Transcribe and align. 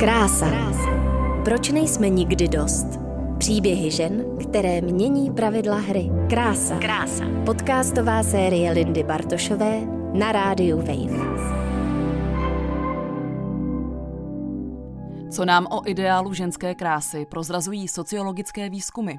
Krása. 0.00 0.46
Proč 1.44 1.70
nejsme 1.70 2.08
nikdy 2.08 2.48
dost? 2.48 2.86
Příběhy 3.38 3.90
žen, 3.90 4.24
které 4.40 4.80
mění 4.80 5.30
pravidla 5.30 5.76
hry. 5.76 6.10
Krása. 6.30 6.78
Krása. 6.78 7.24
Podcastová 7.46 8.22
série 8.22 8.72
Lindy 8.72 9.02
Bartošové 9.02 9.80
na 10.12 10.32
rádiu 10.32 10.76
Wave. 10.76 11.46
Co 15.30 15.44
nám 15.44 15.66
o 15.70 15.88
ideálu 15.88 16.34
ženské 16.34 16.74
krásy 16.74 17.26
prozrazují 17.26 17.88
sociologické 17.88 18.70
výzkumy? 18.70 19.14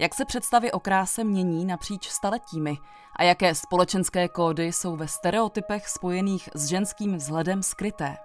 Jak 0.00 0.14
se 0.14 0.24
představy 0.24 0.72
o 0.72 0.80
kráse 0.80 1.24
mění 1.24 1.64
napříč 1.64 2.08
staletími? 2.08 2.74
A 3.16 3.22
jaké 3.22 3.54
společenské 3.54 4.28
kódy 4.28 4.66
jsou 4.66 4.96
ve 4.96 5.08
stereotypech 5.08 5.88
spojených 5.88 6.48
s 6.54 6.66
ženským 6.66 7.16
vzhledem 7.16 7.62
skryté? 7.62 8.16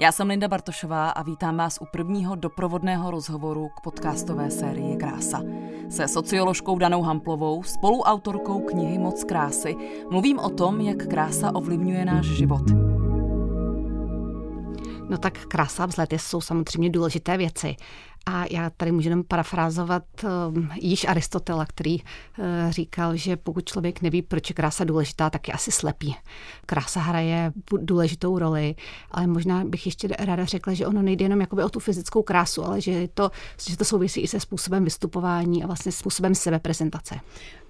Já 0.00 0.12
jsem 0.12 0.28
Linda 0.28 0.48
Bartošová 0.48 1.10
a 1.10 1.22
vítám 1.22 1.56
vás 1.56 1.78
u 1.80 1.84
prvního 1.86 2.36
doprovodného 2.36 3.10
rozhovoru 3.10 3.68
k 3.68 3.80
podcastové 3.80 4.50
sérii 4.50 4.96
Krása. 4.96 5.42
Se 5.90 6.08
socioložkou 6.08 6.78
Danou 6.78 7.02
Hamplovou, 7.02 7.62
spoluautorkou 7.62 8.60
knihy 8.60 8.98
Moc 8.98 9.24
krásy, 9.24 9.76
mluvím 10.10 10.38
o 10.38 10.50
tom, 10.50 10.80
jak 10.80 11.06
krása 11.06 11.54
ovlivňuje 11.54 12.04
náš 12.04 12.26
život. 12.26 12.62
No 15.08 15.18
tak 15.18 15.46
krása 15.46 15.82
a 15.82 15.86
vzhled 15.86 16.12
jsou 16.12 16.40
samozřejmě 16.40 16.90
důležité 16.90 17.36
věci. 17.36 17.76
A 18.26 18.44
já 18.50 18.70
tady 18.70 18.92
můžu 18.92 19.08
jenom 19.08 19.24
parafrázovat 19.24 20.02
um, 20.24 20.70
již 20.74 21.04
Aristotela, 21.04 21.66
který 21.66 22.00
uh, 22.00 22.04
říkal, 22.70 23.16
že 23.16 23.36
pokud 23.36 23.64
člověk 23.64 24.02
neví, 24.02 24.22
proč 24.22 24.50
je 24.50 24.54
krása 24.54 24.84
důležitá, 24.84 25.30
tak 25.30 25.48
je 25.48 25.54
asi 25.54 25.72
slepý. 25.72 26.16
Krása 26.66 27.00
hraje 27.00 27.52
důležitou 27.78 28.38
roli, 28.38 28.74
ale 29.10 29.26
možná 29.26 29.64
bych 29.64 29.86
ještě 29.86 30.08
ráda 30.08 30.44
řekla, 30.44 30.74
že 30.74 30.86
ono 30.86 31.02
nejde 31.02 31.24
jenom 31.24 31.40
jakoby 31.40 31.62
o 31.62 31.68
tu 31.68 31.80
fyzickou 31.80 32.22
krásu, 32.22 32.64
ale 32.64 32.80
že 32.80 33.08
to, 33.14 33.30
že 33.68 33.76
to 33.76 33.84
souvisí 33.84 34.20
i 34.20 34.28
se 34.28 34.40
způsobem 34.40 34.84
vystupování 34.84 35.64
a 35.64 35.66
vlastně 35.66 35.92
způsobem 35.92 36.34
sebeprezentace. 36.34 37.20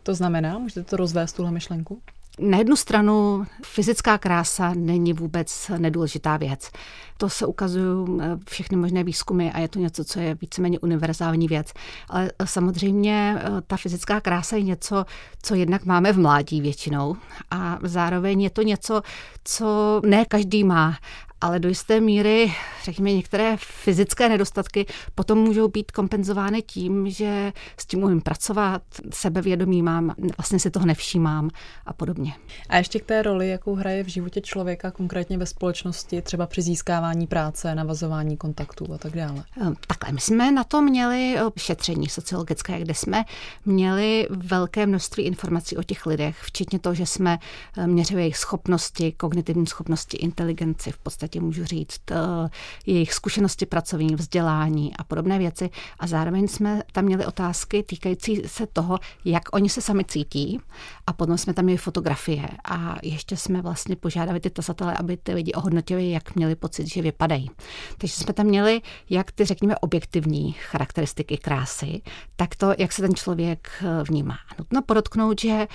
To 0.03 0.15
znamená, 0.15 0.59
můžete 0.59 0.83
to 0.83 0.97
rozvést, 0.97 1.33
tuhle 1.33 1.51
myšlenku? 1.51 2.03
Na 2.39 2.59
jednu 2.59 2.77
stranu 2.77 3.47
fyzická 3.65 4.19
krása 4.19 4.73
není 4.75 5.13
vůbec 5.13 5.71
nedůležitá 5.79 6.37
věc. 6.37 6.71
To 7.17 7.29
se 7.29 7.47
ukazují 7.47 8.21
eh, 8.23 8.39
všechny 8.49 8.77
možné 8.77 9.05
výzkumy 9.05 9.51
a 9.51 9.59
je 9.59 9.69
to 9.69 9.79
něco, 9.79 10.05
co 10.05 10.21
je 10.21 10.35
víceméně 10.35 10.79
univerzální 10.79 11.49
věc. 11.49 11.73
Ale 12.09 12.31
eh, 12.39 12.47
samozřejmě 12.47 13.37
eh, 13.39 13.51
ta 13.67 13.77
fyzická 13.77 14.21
krása 14.21 14.57
je 14.57 14.63
něco, 14.63 15.05
co 15.43 15.55
jednak 15.55 15.85
máme 15.85 16.13
v 16.13 16.19
mládí 16.19 16.61
většinou 16.61 17.17
a 17.51 17.79
zároveň 17.83 18.41
je 18.41 18.51
to 18.51 18.63
něco, 18.63 19.03
co 19.45 20.01
ne 20.07 20.25
každý 20.25 20.65
má 20.65 20.97
ale 21.41 21.59
do 21.59 21.69
jisté 21.69 22.01
míry, 22.01 22.53
řekněme, 22.85 23.13
některé 23.13 23.57
fyzické 23.57 24.29
nedostatky 24.29 24.87
potom 25.15 25.39
můžou 25.39 25.69
být 25.69 25.91
kompenzovány 25.93 26.63
tím, 26.63 27.11
že 27.11 27.53
s 27.77 27.87
tím 27.87 28.05
umím 28.05 28.21
pracovat, 28.21 28.83
sebevědomí 29.13 29.83
mám, 29.83 30.15
vlastně 30.39 30.59
si 30.59 30.71
toho 30.71 30.87
nevšímám 30.87 31.51
a 31.87 31.93
podobně. 31.93 32.35
A 32.69 32.77
ještě 32.77 32.99
k 33.01 33.05
té 33.05 33.23
roli, 33.23 33.49
jakou 33.49 33.75
hraje 33.75 34.05
v 34.05 34.09
životě 34.09 34.41
člověka, 34.41 34.91
konkrétně 34.91 35.39
ve 35.39 35.47
společnosti, 35.47 36.23
třeba 36.23 36.47
při 36.47 36.63
získávání 36.63 37.27
práce, 37.27 37.75
navazování 37.75 38.37
kontaktů 38.37 38.93
a 38.95 38.99
tak 38.99 39.13
dále. 39.17 39.45
Ehm, 39.61 39.75
takhle, 39.87 40.13
my 40.13 40.21
jsme 40.21 40.53
na 40.53 40.65
to 40.65 40.83
měli 40.83 41.35
eh, 41.39 41.43
šetření 41.57 42.09
sociologické, 42.09 42.81
kde 42.81 42.95
jsme 42.95 43.25
měli 43.65 44.29
velké 44.31 44.87
množství 44.87 45.23
informací 45.23 45.77
o 45.77 45.83
těch 45.83 46.07
lidech, 46.07 46.39
včetně 46.43 46.79
toho, 46.79 46.95
že 46.95 47.07
jsme 47.07 47.39
eh, 47.77 47.87
měřili 47.87 48.23
jejich 48.23 48.37
schopnosti, 48.37 49.13
kognitivní 49.13 49.67
schopnosti, 49.67 50.17
inteligenci, 50.17 50.93
v 50.93 50.99
podstatě 50.99 51.28
podstatě 51.29 51.41
můžu 51.41 51.65
říct, 51.65 52.11
eh, 52.11 52.49
jejich 52.87 53.15
zkušenosti 53.15 53.67
pracovní, 53.67 54.15
vzdělání 54.15 54.97
a 54.97 55.05
podobné 55.05 55.39
věci. 55.39 55.71
A 55.99 56.07
zároveň 56.07 56.49
jsme 56.49 56.83
tam 56.93 57.05
měli 57.05 57.27
otázky 57.27 57.83
týkající 57.83 58.43
se 58.47 58.67
toho, 58.67 58.99
jak 59.25 59.43
oni 59.53 59.69
se 59.69 59.81
sami 59.81 60.05
cítí. 60.05 60.61
A 61.07 61.13
potom 61.13 61.39
jsme 61.39 61.55
tam 61.55 61.65
měli 61.65 61.79
fotografie. 61.79 62.49
A 62.65 62.97
ještě 63.03 63.37
jsme 63.37 63.63
vlastně 63.63 63.97
požádali 63.97 64.41
ty 64.41 64.51
tasatele, 64.51 64.95
aby 64.95 65.17
ty 65.17 65.35
lidi 65.35 65.53
ohodnotili, 65.53 66.11
jak 66.11 66.35
měli 66.35 66.55
pocit, 66.57 66.87
že 66.87 67.03
vypadají. 67.03 67.51
Takže 67.99 68.15
jsme 68.15 68.33
tam 68.33 68.47
měli 68.47 68.81
jak 69.11 69.33
ty, 69.33 69.45
řekněme, 69.45 69.77
objektivní 69.77 70.53
charakteristiky 70.53 71.37
krásy, 71.37 72.03
tak 72.37 72.57
to, 72.57 72.75
jak 72.79 72.93
se 72.93 73.03
ten 73.03 73.15
člověk 73.15 73.69
eh, 73.83 74.03
vnímá. 74.09 74.39
Nutno 74.59 74.83
podotknout, 74.83 75.41
že 75.41 75.67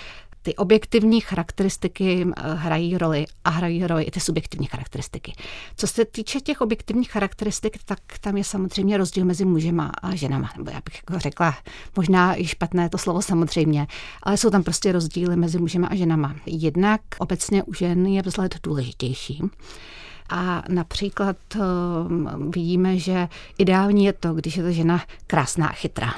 ty 0.43 0.55
objektivní 0.55 1.21
charakteristiky 1.21 2.27
eh, 2.37 2.53
hrají 2.53 2.97
roli 2.97 3.25
a 3.43 3.49
hrají 3.49 3.87
roli 3.87 4.03
i 4.03 4.11
ty 4.11 4.19
subjektivní 4.19 4.67
charakteristiky. 4.67 5.33
Co 5.75 5.87
se 5.87 6.05
týče 6.05 6.39
těch 6.39 6.61
objektivních 6.61 7.11
charakteristik, 7.11 7.77
tak 7.85 7.99
tam 8.21 8.37
je 8.37 8.43
samozřejmě 8.43 8.97
rozdíl 8.97 9.25
mezi 9.25 9.45
mužema 9.45 9.91
a 10.01 10.15
ženama. 10.15 10.49
Nebo 10.57 10.71
já 10.71 10.81
bych 10.85 10.95
jako 10.95 11.19
řekla, 11.19 11.55
možná 11.95 12.41
i 12.41 12.47
špatné 12.47 12.89
to 12.89 12.97
slovo 12.97 13.21
samozřejmě, 13.21 13.87
ale 14.23 14.37
jsou 14.37 14.49
tam 14.49 14.63
prostě 14.63 14.91
rozdíly 14.91 15.35
mezi 15.35 15.59
mužema 15.59 15.87
a 15.87 15.95
ženama. 15.95 16.35
Jednak 16.45 17.01
obecně 17.17 17.63
u 17.63 17.73
žen 17.73 18.05
je 18.05 18.21
vzhled 18.21 18.59
důležitější. 18.63 19.41
A 20.29 20.63
například 20.69 21.37
um, 21.55 22.51
vidíme, 22.51 22.97
že 22.99 23.27
ideální 23.57 24.05
je 24.05 24.13
to, 24.13 24.33
když 24.33 24.57
je 24.57 24.63
ta 24.63 24.71
žena 24.71 25.03
krásná 25.27 25.67
a 25.67 25.73
chytrá. 25.73 26.13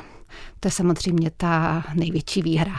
To 0.60 0.68
je 0.68 0.72
samozřejmě 0.72 1.32
ta 1.38 1.84
největší 1.94 2.42
výhra. 2.42 2.76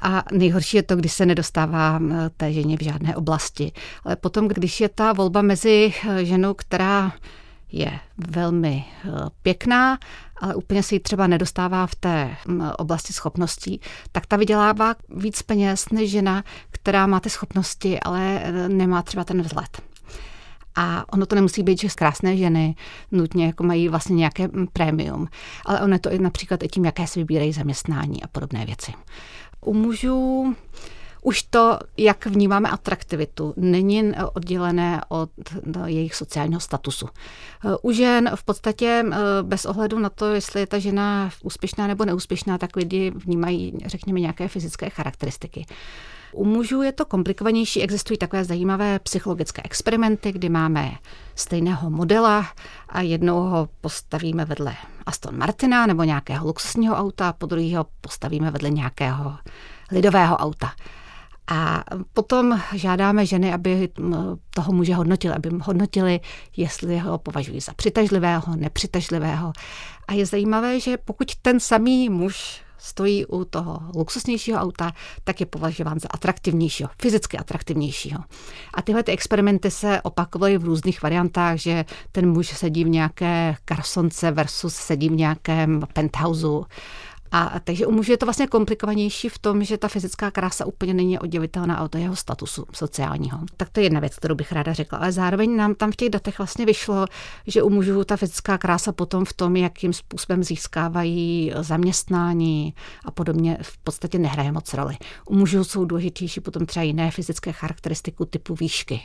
A 0.00 0.22
nejhorší 0.32 0.76
je 0.76 0.82
to, 0.82 0.96
když 0.96 1.12
se 1.12 1.26
nedostává 1.26 2.00
eh, 2.02 2.30
té 2.36 2.52
ženě 2.52 2.76
v 2.76 2.82
žádné 2.82 3.16
oblasti. 3.16 3.72
Ale 4.04 4.16
potom, 4.16 4.48
když 4.48 4.80
je 4.80 4.88
ta 4.88 5.12
volba 5.12 5.42
mezi 5.42 5.92
eh, 6.08 6.24
ženou, 6.24 6.54
která 6.54 7.12
je 7.72 7.98
velmi 8.28 8.84
eh, 9.04 9.10
pěkná, 9.42 9.98
ale 10.40 10.54
úplně 10.54 10.82
se 10.82 10.94
jí 10.94 11.00
třeba 11.00 11.26
nedostává 11.26 11.86
v 11.86 11.94
té 11.94 12.36
mm, 12.46 12.70
oblasti 12.78 13.12
schopností, 13.12 13.80
tak 14.12 14.26
ta 14.26 14.36
vydělává 14.36 14.94
víc 15.08 15.42
peněz 15.42 15.88
než 15.88 16.10
žena, 16.10 16.44
která 16.70 17.06
má 17.06 17.20
ty 17.20 17.30
schopnosti, 17.30 18.00
ale 18.00 18.42
nemá 18.68 19.02
třeba 19.02 19.24
ten 19.24 19.42
vzhled. 19.42 19.82
A 20.76 21.12
ono 21.12 21.26
to 21.26 21.34
nemusí 21.34 21.62
být, 21.62 21.80
že 21.80 21.88
krásné 21.88 22.36
ženy 22.36 22.74
nutně 23.12 23.46
jako 23.46 23.64
mají 23.64 23.88
vlastně 23.88 24.16
nějaké 24.16 24.48
mm, 24.48 24.66
prémium, 24.72 25.28
ale 25.66 25.80
ono 25.80 25.94
je 25.94 25.98
to 25.98 26.12
i 26.12 26.18
například 26.18 26.62
i 26.62 26.68
tím, 26.68 26.84
jaké 26.84 27.06
si 27.06 27.18
vybírají 27.18 27.52
zaměstnání 27.52 28.22
a 28.22 28.26
podobné 28.26 28.66
věci. 28.66 28.92
U 29.60 29.74
mužů 29.74 30.54
už 31.26 31.42
to, 31.42 31.78
jak 31.96 32.26
vnímáme 32.26 32.68
atraktivitu, 32.68 33.54
není 33.56 34.12
oddělené 34.32 35.00
od 35.08 35.30
jejich 35.86 36.14
sociálního 36.14 36.60
statusu. 36.60 37.08
U 37.82 37.92
žen 37.92 38.30
v 38.34 38.44
podstatě 38.44 39.04
eh, 39.06 39.16
bez 39.42 39.64
ohledu 39.64 39.98
na 39.98 40.10
to, 40.10 40.34
jestli 40.34 40.60
je 40.60 40.66
ta 40.66 40.78
žena 40.78 41.30
úspěšná 41.42 41.86
nebo 41.86 42.04
neúspěšná, 42.04 42.58
tak 42.58 42.76
lidi 42.76 43.10
vnímají, 43.10 43.78
řekněme, 43.86 44.20
nějaké 44.20 44.48
fyzické 44.48 44.90
charakteristiky. 44.90 45.66
U 46.32 46.44
mužů 46.44 46.82
je 46.82 46.92
to 46.92 47.04
komplikovanější, 47.04 47.82
existují 47.82 48.18
takové 48.18 48.44
zajímavé 48.44 48.98
psychologické 48.98 49.62
experimenty, 49.64 50.32
kdy 50.32 50.48
máme 50.48 50.92
stejného 51.34 51.90
modela 51.90 52.46
a 52.88 53.00
jednou 53.00 53.42
ho 53.42 53.68
postavíme 53.80 54.44
vedle 54.44 54.74
Aston 55.06 55.38
Martina 55.38 55.86
nebo 55.86 56.02
nějakého 56.02 56.46
luxusního 56.46 56.96
auta, 56.96 57.28
a 57.28 57.32
po 57.32 57.46
druhého 57.46 57.86
postavíme 58.00 58.50
vedle 58.50 58.70
nějakého 58.70 59.34
lidového 59.92 60.36
auta. 60.36 60.72
A 61.48 61.84
potom 62.12 62.60
žádáme 62.74 63.26
ženy, 63.26 63.52
aby 63.52 63.88
toho 64.54 64.72
muže 64.72 64.94
hodnotili, 64.94 65.34
aby 65.34 65.50
hodnotili, 65.62 66.20
jestli 66.56 66.98
ho 66.98 67.18
považují 67.18 67.60
za 67.60 67.72
přitažlivého, 67.74 68.56
nepřitažlivého. 68.56 69.52
A 70.08 70.12
je 70.12 70.26
zajímavé, 70.26 70.80
že 70.80 70.96
pokud 70.96 71.34
ten 71.42 71.60
samý 71.60 72.08
muž 72.08 72.65
stojí 72.78 73.26
u 73.26 73.44
toho 73.44 73.80
luxusnějšího 73.94 74.58
auta, 74.58 74.92
tak 75.24 75.40
je 75.40 75.46
považován 75.46 76.00
za 76.00 76.08
atraktivnějšího, 76.10 76.90
fyzicky 77.02 77.38
atraktivnějšího. 77.38 78.20
A 78.74 78.82
tyhle 78.82 79.02
ty 79.02 79.12
experimenty 79.12 79.70
se 79.70 80.00
opakovaly 80.02 80.58
v 80.58 80.64
různých 80.64 81.02
variantách, 81.02 81.58
že 81.58 81.84
ten 82.12 82.32
muž 82.32 82.46
sedí 82.46 82.84
v 82.84 82.88
nějaké 82.88 83.56
karsonce 83.64 84.30
versus 84.30 84.74
sedí 84.74 85.08
v 85.08 85.12
nějakém 85.12 85.82
penthouseu 85.92 86.64
a 87.32 87.60
takže 87.64 87.86
u 87.86 87.92
mužů 87.92 88.12
je 88.12 88.18
to 88.18 88.26
vlastně 88.26 88.46
komplikovanější 88.46 89.28
v 89.28 89.38
tom, 89.38 89.64
že 89.64 89.78
ta 89.78 89.88
fyzická 89.88 90.30
krása 90.30 90.64
úplně 90.64 90.94
není 90.94 91.18
oddělitelná 91.18 91.82
od 91.82 91.94
jeho 91.94 92.16
statusu 92.16 92.64
sociálního. 92.72 93.38
Tak 93.56 93.70
to 93.70 93.80
je 93.80 93.86
jedna 93.86 94.00
věc, 94.00 94.16
kterou 94.16 94.34
bych 94.34 94.52
ráda 94.52 94.72
řekla. 94.72 94.98
Ale 94.98 95.12
zároveň 95.12 95.56
nám 95.56 95.74
tam 95.74 95.92
v 95.92 95.96
těch 95.96 96.10
datech 96.10 96.38
vlastně 96.38 96.66
vyšlo, 96.66 97.06
že 97.46 97.62
u 97.62 97.70
mužů 97.70 98.04
ta 98.04 98.16
fyzická 98.16 98.58
krása 98.58 98.92
potom 98.92 99.24
v 99.24 99.32
tom, 99.32 99.56
jakým 99.56 99.92
způsobem 99.92 100.44
získávají 100.44 101.52
zaměstnání 101.60 102.74
a 103.04 103.10
podobně, 103.10 103.58
v 103.62 103.78
podstatě 103.78 104.18
nehraje 104.18 104.52
moc 104.52 104.74
roli. 104.74 104.96
U 105.28 105.34
mužů 105.34 105.64
jsou 105.64 105.84
důležitější 105.84 106.40
potom 106.40 106.66
třeba 106.66 106.82
jiné 106.82 107.10
fyzické 107.10 107.52
charakteristiky 107.52 108.24
typu 108.30 108.54
výšky. 108.54 109.00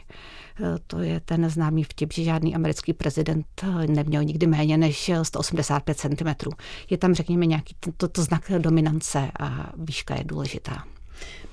Eh, 0.60 0.76
to 0.88 1.00
je 1.00 1.20
ten 1.20 1.50
známý 1.50 1.84
vtip, 1.84 2.14
že 2.14 2.24
žádný 2.24 2.56
americký 2.56 2.94
prezident 2.94 3.46
eh, 3.64 3.88
neměl 3.88 4.24
nikdy 4.24 4.48
méně 4.48 4.78
než 4.78 5.12
185 5.24 5.98
cm. 5.98 6.50
Je 6.90 6.98
tam, 6.98 7.14
řekněme, 7.14 7.46
nějaký 7.46 7.76
to, 7.98 8.08
to 8.08 8.24
znak 8.24 8.52
dominance 8.58 9.32
a 9.40 9.74
výška 9.78 10.16
je 10.16 10.24
důležitá. 10.24 10.84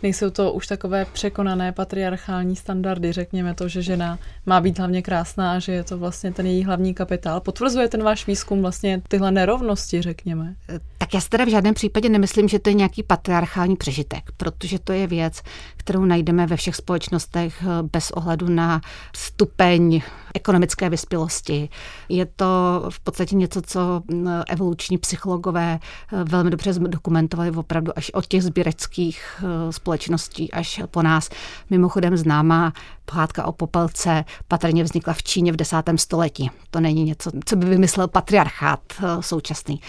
Nejsou 0.02 0.30
to 0.30 0.52
už 0.52 0.66
takové 0.66 1.04
překonané 1.04 1.72
patriarchální 1.72 2.56
standardy, 2.56 3.12
řekněme 3.12 3.54
to, 3.54 3.68
že 3.68 3.82
žena 3.82 4.18
má 4.46 4.60
být 4.60 4.78
hlavně 4.78 5.02
krásná 5.02 5.52
a 5.52 5.58
že 5.58 5.72
je 5.72 5.84
to 5.84 5.98
vlastně 5.98 6.32
ten 6.32 6.46
její 6.46 6.64
hlavní 6.64 6.94
kapitál. 6.94 7.40
Potvrzuje 7.40 7.88
ten 7.88 8.02
váš 8.02 8.26
výzkum 8.26 8.62
vlastně 8.62 9.02
tyhle 9.08 9.30
nerovnosti, 9.30 10.02
řekněme? 10.02 10.54
Tak 10.98 11.14
já 11.14 11.20
si 11.20 11.28
teda 11.28 11.44
v 11.44 11.48
žádném 11.48 11.74
případě 11.74 12.08
nemyslím, 12.08 12.48
že 12.48 12.58
to 12.58 12.70
je 12.70 12.74
nějaký 12.74 13.02
patriarchální 13.02 13.76
přežitek, 13.76 14.24
protože 14.36 14.78
to 14.78 14.92
je 14.92 15.06
věc, 15.06 15.42
kterou 15.88 16.04
najdeme 16.04 16.46
ve 16.46 16.56
všech 16.56 16.76
společnostech 16.76 17.64
bez 17.92 18.10
ohledu 18.10 18.48
na 18.48 18.80
stupeň 19.16 20.00
ekonomické 20.34 20.90
vyspělosti. 20.90 21.68
Je 22.08 22.26
to 22.26 22.46
v 22.88 23.00
podstatě 23.00 23.36
něco, 23.36 23.62
co 23.62 24.02
evoluční 24.48 24.98
psychologové 24.98 25.78
velmi 26.24 26.50
dobře 26.50 26.72
dokumentovali 26.72 27.50
opravdu 27.50 27.92
až 27.98 28.10
od 28.10 28.26
těch 28.26 28.42
sběreckých 28.42 29.44
společností 29.70 29.88
společností 29.98 30.52
až 30.52 30.80
po 30.90 31.02
nás. 31.02 31.30
Mimochodem 31.70 32.16
známá 32.16 32.72
pohádka 33.04 33.44
o 33.44 33.52
popelce 33.52 34.24
patrně 34.48 34.84
vznikla 34.84 35.12
v 35.12 35.22
Číně 35.22 35.52
v 35.52 35.56
desátém 35.56 35.98
století. 35.98 36.50
To 36.70 36.80
není 36.80 37.04
něco, 37.04 37.30
co 37.44 37.56
by 37.56 37.66
vymyslel 37.66 38.08
patriarchát 38.08 38.80
eh, 38.98 39.22
současný. 39.22 39.80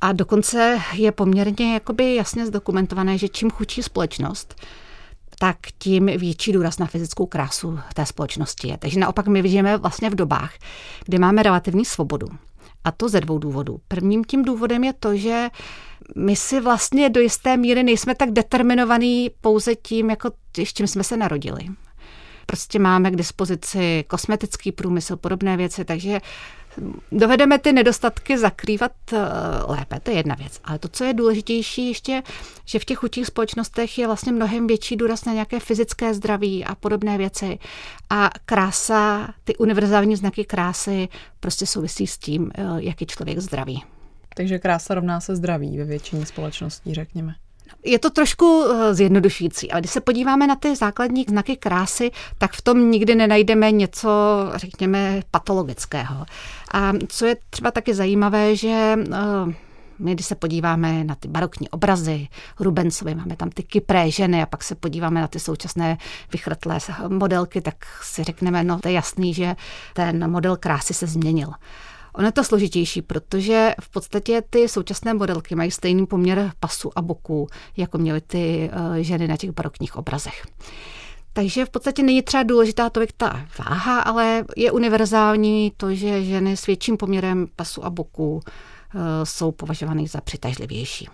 A 0.00 0.12
dokonce 0.12 0.78
je 0.92 1.12
poměrně 1.12 1.74
jakoby 1.74 2.14
jasně 2.14 2.46
zdokumentované, 2.46 3.18
že 3.18 3.28
čím 3.28 3.50
chudší 3.50 3.82
společnost, 3.82 4.54
tak 5.38 5.56
tím 5.78 6.06
větší 6.06 6.52
důraz 6.52 6.78
na 6.78 6.86
fyzickou 6.86 7.26
krásu 7.26 7.78
té 7.94 8.06
společnosti 8.06 8.68
je. 8.68 8.78
Takže 8.78 9.00
naopak 9.00 9.26
my 9.26 9.42
vidíme 9.42 9.76
vlastně 9.76 10.10
v 10.10 10.14
dobách, 10.14 10.54
kdy 11.04 11.18
máme 11.18 11.42
relativní 11.42 11.84
svobodu. 11.84 12.26
A 12.84 12.90
to 12.90 13.08
ze 13.08 13.20
dvou 13.20 13.38
důvodů. 13.38 13.80
Prvním 13.88 14.24
tím 14.24 14.44
důvodem 14.44 14.84
je 14.84 14.92
to, 14.92 15.16
že 15.16 15.48
my 16.16 16.36
si 16.36 16.60
vlastně 16.60 17.10
do 17.10 17.20
jisté 17.20 17.56
míry 17.56 17.82
nejsme 17.82 18.14
tak 18.14 18.30
determinovaní 18.30 19.30
pouze 19.40 19.74
tím, 19.74 20.10
jako 20.10 20.30
s 20.66 20.72
čím 20.72 20.86
jsme 20.86 21.04
se 21.04 21.16
narodili. 21.16 21.66
Prostě 22.46 22.78
máme 22.78 23.10
k 23.10 23.16
dispozici 23.16 24.04
kosmetický 24.08 24.72
průmysl, 24.72 25.16
podobné 25.16 25.56
věci, 25.56 25.84
takže 25.84 26.20
dovedeme 27.12 27.58
ty 27.58 27.72
nedostatky 27.72 28.38
zakrývat 28.38 28.92
eh, 29.12 29.18
lépe, 29.66 30.00
to 30.00 30.10
je 30.10 30.16
jedna 30.16 30.34
věc. 30.34 30.60
Ale 30.64 30.78
to, 30.78 30.88
co 30.88 31.04
je 31.04 31.14
důležitější 31.14 31.88
ještě, 31.88 32.22
že 32.64 32.78
v 32.78 32.84
těch 32.84 32.98
chudších 32.98 33.26
společnostech 33.26 33.98
je 33.98 34.06
vlastně 34.06 34.32
mnohem 34.32 34.66
větší 34.66 34.96
důraz 34.96 35.24
na 35.24 35.32
nějaké 35.32 35.60
fyzické 35.60 36.14
zdraví 36.14 36.64
a 36.64 36.74
podobné 36.74 37.18
věci. 37.18 37.58
A 38.10 38.30
krása, 38.44 39.28
ty 39.44 39.56
univerzální 39.56 40.16
znaky 40.16 40.44
krásy 40.44 41.08
prostě 41.40 41.66
souvisí 41.66 42.06
s 42.06 42.18
tím, 42.18 42.50
eh, 42.54 42.62
jak 42.78 43.00
je 43.00 43.06
člověk 43.06 43.38
zdravý. 43.38 43.84
Takže 44.34 44.58
krása 44.58 44.94
rovná 44.94 45.20
se 45.20 45.36
zdraví 45.36 45.78
ve 45.78 45.84
většině 45.84 46.26
společností, 46.26 46.94
řekněme. 46.94 47.34
Je 47.84 47.98
to 47.98 48.10
trošku 48.10 48.64
eh, 48.64 48.94
zjednodušující, 48.94 49.70
ale 49.70 49.80
když 49.80 49.90
se 49.90 50.00
podíváme 50.00 50.46
na 50.46 50.56
ty 50.56 50.76
základní 50.76 51.24
znaky 51.28 51.56
krásy, 51.56 52.10
tak 52.38 52.52
v 52.52 52.62
tom 52.62 52.90
nikdy 52.90 53.14
nenajdeme 53.14 53.72
něco, 53.72 54.10
řekněme, 54.54 55.22
patologického. 55.30 56.24
A 56.74 56.92
co 57.08 57.26
je 57.26 57.36
třeba 57.50 57.70
taky 57.70 57.94
zajímavé, 57.94 58.56
že 58.56 58.96
eh, 59.12 59.54
my, 59.98 60.14
když 60.14 60.26
se 60.26 60.34
podíváme 60.34 61.04
na 61.04 61.14
ty 61.14 61.28
barokní 61.28 61.68
obrazy 61.68 62.28
Rubensovy, 62.60 63.14
máme 63.14 63.36
tam 63.36 63.50
ty 63.50 63.62
kypré 63.62 64.10
ženy 64.10 64.42
a 64.42 64.46
pak 64.46 64.64
se 64.64 64.74
podíváme 64.74 65.20
na 65.20 65.28
ty 65.28 65.40
současné 65.40 65.98
vychrtlé 66.32 66.78
modelky, 67.08 67.60
tak 67.60 67.74
si 68.02 68.24
řekneme, 68.24 68.64
no 68.64 68.78
to 68.78 68.88
je 68.88 68.94
jasný, 68.94 69.34
že 69.34 69.56
ten 69.94 70.30
model 70.30 70.56
krásy 70.56 70.94
se 70.94 71.06
změnil. 71.06 71.52
Ono 72.16 72.28
je 72.28 72.32
to 72.32 72.44
složitější, 72.44 73.02
protože 73.02 73.74
v 73.80 73.88
podstatě 73.88 74.42
ty 74.50 74.68
současné 74.68 75.14
modelky 75.14 75.54
mají 75.54 75.70
stejný 75.70 76.06
poměr 76.06 76.52
pasu 76.60 76.98
a 76.98 77.02
boku, 77.02 77.48
jako 77.76 77.98
měly 77.98 78.20
ty 78.20 78.70
eh, 78.72 79.02
ženy 79.02 79.28
na 79.28 79.36
těch 79.36 79.50
barokních 79.50 79.96
obrazech. 79.96 80.46
Takže 81.32 81.64
v 81.64 81.70
podstatě 81.70 82.02
není 82.02 82.22
třeba 82.22 82.42
důležitá 82.42 82.90
tolik 82.90 83.12
ta 83.16 83.46
váha, 83.58 84.00
ale 84.00 84.44
je 84.56 84.72
univerzální 84.72 85.72
to, 85.76 85.94
že 85.94 86.24
ženy 86.24 86.56
s 86.56 86.66
větším 86.66 86.96
poměrem 86.96 87.46
pasu 87.56 87.84
a 87.84 87.90
boku 87.90 88.40
eh, 88.44 88.98
jsou 89.26 89.52
považovány 89.52 90.08
za 90.08 90.20
přitažlivější. 90.20 91.08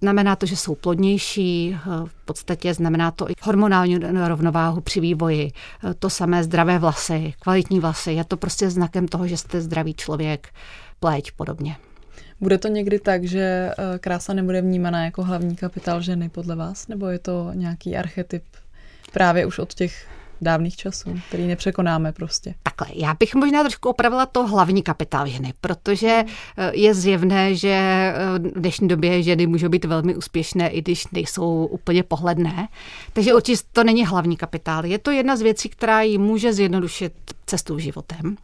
Znamená 0.00 0.36
to, 0.36 0.46
že 0.46 0.56
jsou 0.56 0.74
plodnější, 0.74 1.76
v 2.04 2.24
podstatě 2.24 2.74
znamená 2.74 3.10
to 3.10 3.30
i 3.30 3.34
hormonální 3.42 3.98
rovnováhu 3.98 4.80
při 4.80 5.00
vývoji. 5.00 5.52
To 5.98 6.10
samé 6.10 6.44
zdravé 6.44 6.78
vlasy, 6.78 7.34
kvalitní 7.40 7.80
vlasy. 7.80 8.12
Je 8.12 8.24
to 8.24 8.36
prostě 8.36 8.70
znakem 8.70 9.08
toho, 9.08 9.26
že 9.26 9.36
jste 9.36 9.60
zdravý 9.60 9.94
člověk, 9.94 10.48
pleť 11.00 11.32
podobně. 11.32 11.76
Bude 12.40 12.58
to 12.58 12.68
někdy 12.68 12.98
tak, 12.98 13.24
že 13.24 13.40
eh, 13.40 13.98
krása 13.98 14.32
nebude 14.32 14.60
vnímaná 14.60 15.04
jako 15.04 15.22
hlavní 15.22 15.56
kapitál 15.56 16.00
ženy 16.00 16.28
podle 16.28 16.56
vás? 16.56 16.88
Nebo 16.88 17.06
je 17.06 17.18
to 17.18 17.50
nějaký 17.54 17.96
archetyp 17.96 18.44
právě 19.12 19.46
už 19.46 19.58
od 19.58 19.74
těch 19.74 20.06
dávných 20.42 20.76
časů, 20.76 21.20
který 21.28 21.46
nepřekonáme 21.46 22.12
prostě. 22.12 22.54
Takhle, 22.62 22.86
já 22.94 23.14
bych 23.14 23.34
možná 23.34 23.62
trošku 23.62 23.88
opravila 23.88 24.26
to 24.26 24.46
hlavní 24.46 24.82
kapitál 24.82 25.26
ženy, 25.26 25.54
protože 25.60 26.24
eh, 26.56 26.70
je 26.74 26.94
zjevné, 26.94 27.54
že 27.54 27.68
eh, 27.68 28.14
v 28.38 28.60
dnešní 28.60 28.88
době 28.88 29.22
ženy 29.22 29.46
můžou 29.46 29.68
být 29.68 29.84
velmi 29.84 30.16
úspěšné, 30.16 30.68
i 30.68 30.82
když 30.82 31.06
nejsou 31.12 31.66
úplně 31.66 32.02
pohledné. 32.02 32.68
Takže 33.12 33.34
určitě 33.34 33.62
to 33.72 33.84
není 33.84 34.06
hlavní 34.06 34.36
kapitál. 34.36 34.86
Je 34.86 34.98
to 34.98 35.10
jedna 35.10 35.36
z 35.36 35.42
věcí, 35.42 35.68
která 35.68 36.02
jí 36.02 36.18
může 36.18 36.52
zjednodušit 36.52 37.12
cestu 37.46 37.78
životem. 37.78 38.36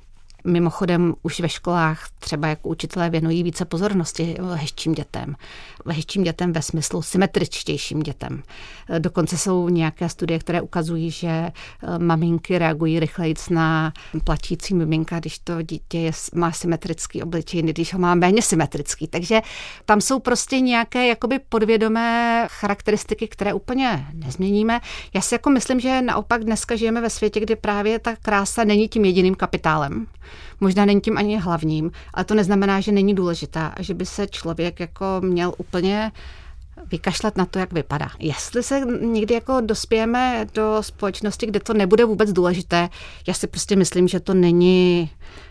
Mimochodem 0.49 1.15
už 1.23 1.41
ve 1.41 1.49
školách 1.49 2.09
třeba 2.19 2.49
jako 2.49 2.69
učitelé 2.69 3.11
věnují 3.11 3.43
více 3.43 3.65
pozornosti 3.65 4.37
hezčím 4.55 4.93
dětem. 4.93 5.37
Hezčím 5.87 6.23
dětem 6.23 6.53
ve 6.53 6.63
smyslu 6.63 7.03
symetričtějším 7.03 8.01
dětem. 8.01 8.43
Dokonce 8.99 9.39
jsou 9.39 9.69
nějaké 9.69 10.09
studie, 10.09 10.39
které 10.39 10.61
ukazují, 10.61 11.11
že 11.11 11.29
eh, 11.29 11.53
maminky 11.99 12.59
reagují 12.59 13.01
rychleji 13.01 13.35
na 13.51 13.93
platící 14.25 14.75
miminka, 14.75 15.19
když 15.19 15.39
to 15.39 15.63
dítě 15.63 15.99
je, 15.99 16.13
má 16.35 16.53
symetrický 16.53 17.23
obličej, 17.23 17.63
když 17.63 17.95
ho 17.95 17.99
má 18.01 18.15
méně 18.15 18.43
symetrický. 18.43 19.07
Takže 19.07 19.41
tam 19.85 20.01
jsou 20.01 20.19
prostě 20.19 20.61
nějaké 20.61 21.07
jakoby 21.07 21.39
podvědomé 21.49 22.47
charakteristiky, 22.51 23.29
které 23.29 23.53
úplně 23.53 24.07
nezměníme. 24.13 24.81
Já 25.15 25.21
si 25.21 25.35
jako 25.35 25.51
myslím, 25.51 25.81
že 25.81 26.03
naopak 26.03 26.45
dneska 26.45 26.77
žijeme 26.77 27.01
ve 27.01 27.11
světě, 27.11 27.41
kdy 27.41 27.57
právě 27.57 27.99
ta 27.99 28.17
krása 28.17 28.65
není 28.65 28.89
tím 28.89 29.05
jediným 29.05 29.35
kapitálem 29.35 30.07
možná 30.61 30.85
není 30.85 31.01
tím 31.01 31.19
ani 31.19 31.39
hlavním, 31.39 31.91
ale 32.15 32.25
to 32.25 32.35
neznamená, 32.35 32.81
že 32.81 32.93
není 32.93 33.15
důležitá 33.15 33.67
a 33.67 33.83
že 33.83 33.95
by 33.95 34.07
se 34.07 34.27
člověk 34.27 34.81
jako 34.81 35.05
měl 35.21 35.55
úplně 35.59 36.13
vykašlat 36.91 37.37
na 37.37 37.47
to, 37.47 37.59
jak 37.59 37.73
vypadá. 37.73 38.11
Jestli 38.19 38.63
se 38.63 38.81
někdy 39.01 39.35
jako 39.35 39.61
dospějeme 39.61 40.47
do 40.55 40.79
společnosti, 40.81 41.47
kde 41.47 41.61
to 41.61 41.75
nebude 41.75 42.05
vůbec 42.05 42.33
důležité, 42.33 42.89
já 43.27 43.35
si 43.35 43.47
prostě 43.47 43.77
myslím, 43.77 44.09
že 44.09 44.21
to 44.21 44.35
není 44.35 45.11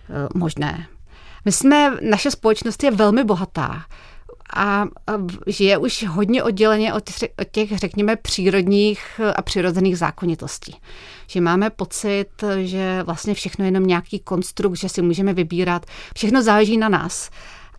uh, 0.09 0.41
možné. 0.41 0.87
My 1.45 1.51
jsme, 1.51 1.97
naše 2.09 2.31
společnost 2.31 2.83
je 2.83 2.91
velmi 2.91 3.23
bohatá 3.23 3.85
a 4.55 4.85
žije 5.47 5.77
už 5.77 6.05
hodně 6.07 6.43
odděleně 6.43 6.93
od 6.93 7.09
těch, 7.51 7.77
řekněme, 7.77 8.15
přírodních 8.15 9.21
a 9.35 9.41
přirozených 9.41 9.97
zákonitostí. 9.97 10.75
Že 11.27 11.41
máme 11.41 11.69
pocit, 11.69 12.43
že 12.63 13.03
vlastně 13.03 13.33
všechno 13.33 13.65
je 13.65 13.67
jenom 13.67 13.87
nějaký 13.87 14.19
konstrukt, 14.19 14.75
že 14.75 14.89
si 14.89 15.01
můžeme 15.01 15.33
vybírat. 15.33 15.85
Všechno 16.15 16.43
záleží 16.43 16.77
na 16.77 16.89
nás 16.89 17.29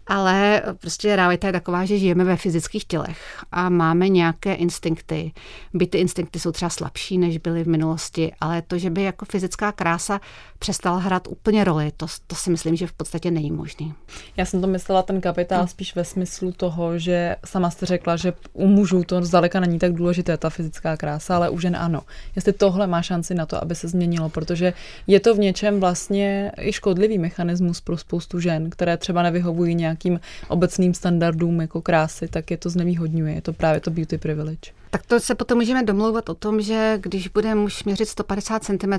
ale 0.08 0.62
prostě 0.80 1.16
realita 1.16 1.46
je 1.46 1.52
taková, 1.52 1.84
že 1.84 1.98
žijeme 1.98 2.24
ve 2.24 2.36
fyzických 2.36 2.84
tělech 2.84 3.44
a 3.52 3.68
máme 3.68 4.08
nějaké 4.08 4.54
instinkty. 4.54 5.32
By 5.74 5.86
ty 5.86 5.98
instinkty 5.98 6.40
jsou 6.40 6.52
třeba 6.52 6.68
slabší, 6.68 7.18
než 7.18 7.38
byly 7.38 7.64
v 7.64 7.68
minulosti, 7.68 8.32
ale 8.40 8.62
to, 8.62 8.78
že 8.78 8.90
by 8.90 9.02
jako 9.02 9.24
fyzická 9.24 9.72
krása 9.72 10.20
přestala 10.58 10.98
hrát 10.98 11.28
úplně 11.28 11.64
roli, 11.64 11.92
to, 11.96 12.06
to 12.26 12.36
si 12.36 12.50
myslím, 12.50 12.76
že 12.76 12.86
v 12.86 12.92
podstatě 12.92 13.30
není 13.30 13.50
možný. 13.50 13.94
Já 14.36 14.44
jsem 14.44 14.60
to 14.60 14.66
myslela 14.66 15.02
ten 15.02 15.20
kapitál 15.20 15.58
hmm. 15.58 15.68
spíš 15.68 15.96
ve 15.96 16.04
smyslu 16.04 16.52
toho, 16.52 16.98
že 16.98 17.36
sama 17.44 17.70
jste 17.70 17.86
řekla, 17.86 18.16
že 18.16 18.32
u 18.52 18.66
mužů 18.66 19.04
to 19.04 19.24
zdaleka 19.24 19.60
není 19.60 19.78
tak 19.78 19.92
důležité, 19.92 20.36
ta 20.36 20.50
fyzická 20.50 20.96
krása, 20.96 21.36
ale 21.36 21.50
u 21.50 21.60
žen 21.60 21.76
ano. 21.76 22.02
Jestli 22.36 22.52
tohle 22.52 22.86
má 22.86 23.02
šanci 23.02 23.34
na 23.34 23.46
to, 23.46 23.62
aby 23.62 23.74
se 23.74 23.88
změnilo, 23.88 24.28
protože 24.28 24.72
je 25.06 25.20
to 25.20 25.34
v 25.34 25.38
něčem 25.38 25.80
vlastně 25.80 26.52
i 26.60 26.72
škodlivý 26.72 27.18
mechanismus 27.18 27.80
pro 27.80 27.96
spoustu 27.98 28.40
žen, 28.40 28.70
které 28.70 28.96
třeba 28.96 29.22
nevyhovují 29.22 29.74
nějak 29.74 29.97
nějakým 30.04 30.20
obecným 30.48 30.94
standardům 30.94 31.60
jako 31.60 31.82
krásy, 31.82 32.28
tak 32.28 32.50
je 32.50 32.56
to 32.56 32.70
znevýhodňuje. 32.70 33.34
Je 33.34 33.42
to 33.42 33.52
právě 33.52 33.80
to 33.80 33.90
beauty 33.90 34.18
privilege. 34.18 34.70
Tak 34.90 35.06
to 35.06 35.20
se 35.20 35.34
potom 35.34 35.58
můžeme 35.58 35.82
domlouvat 35.82 36.28
o 36.28 36.34
tom, 36.34 36.60
že 36.60 36.98
když 37.00 37.28
bude 37.28 37.54
muž 37.54 37.84
měřit 37.84 38.08
150 38.08 38.64
cm, 38.64 38.92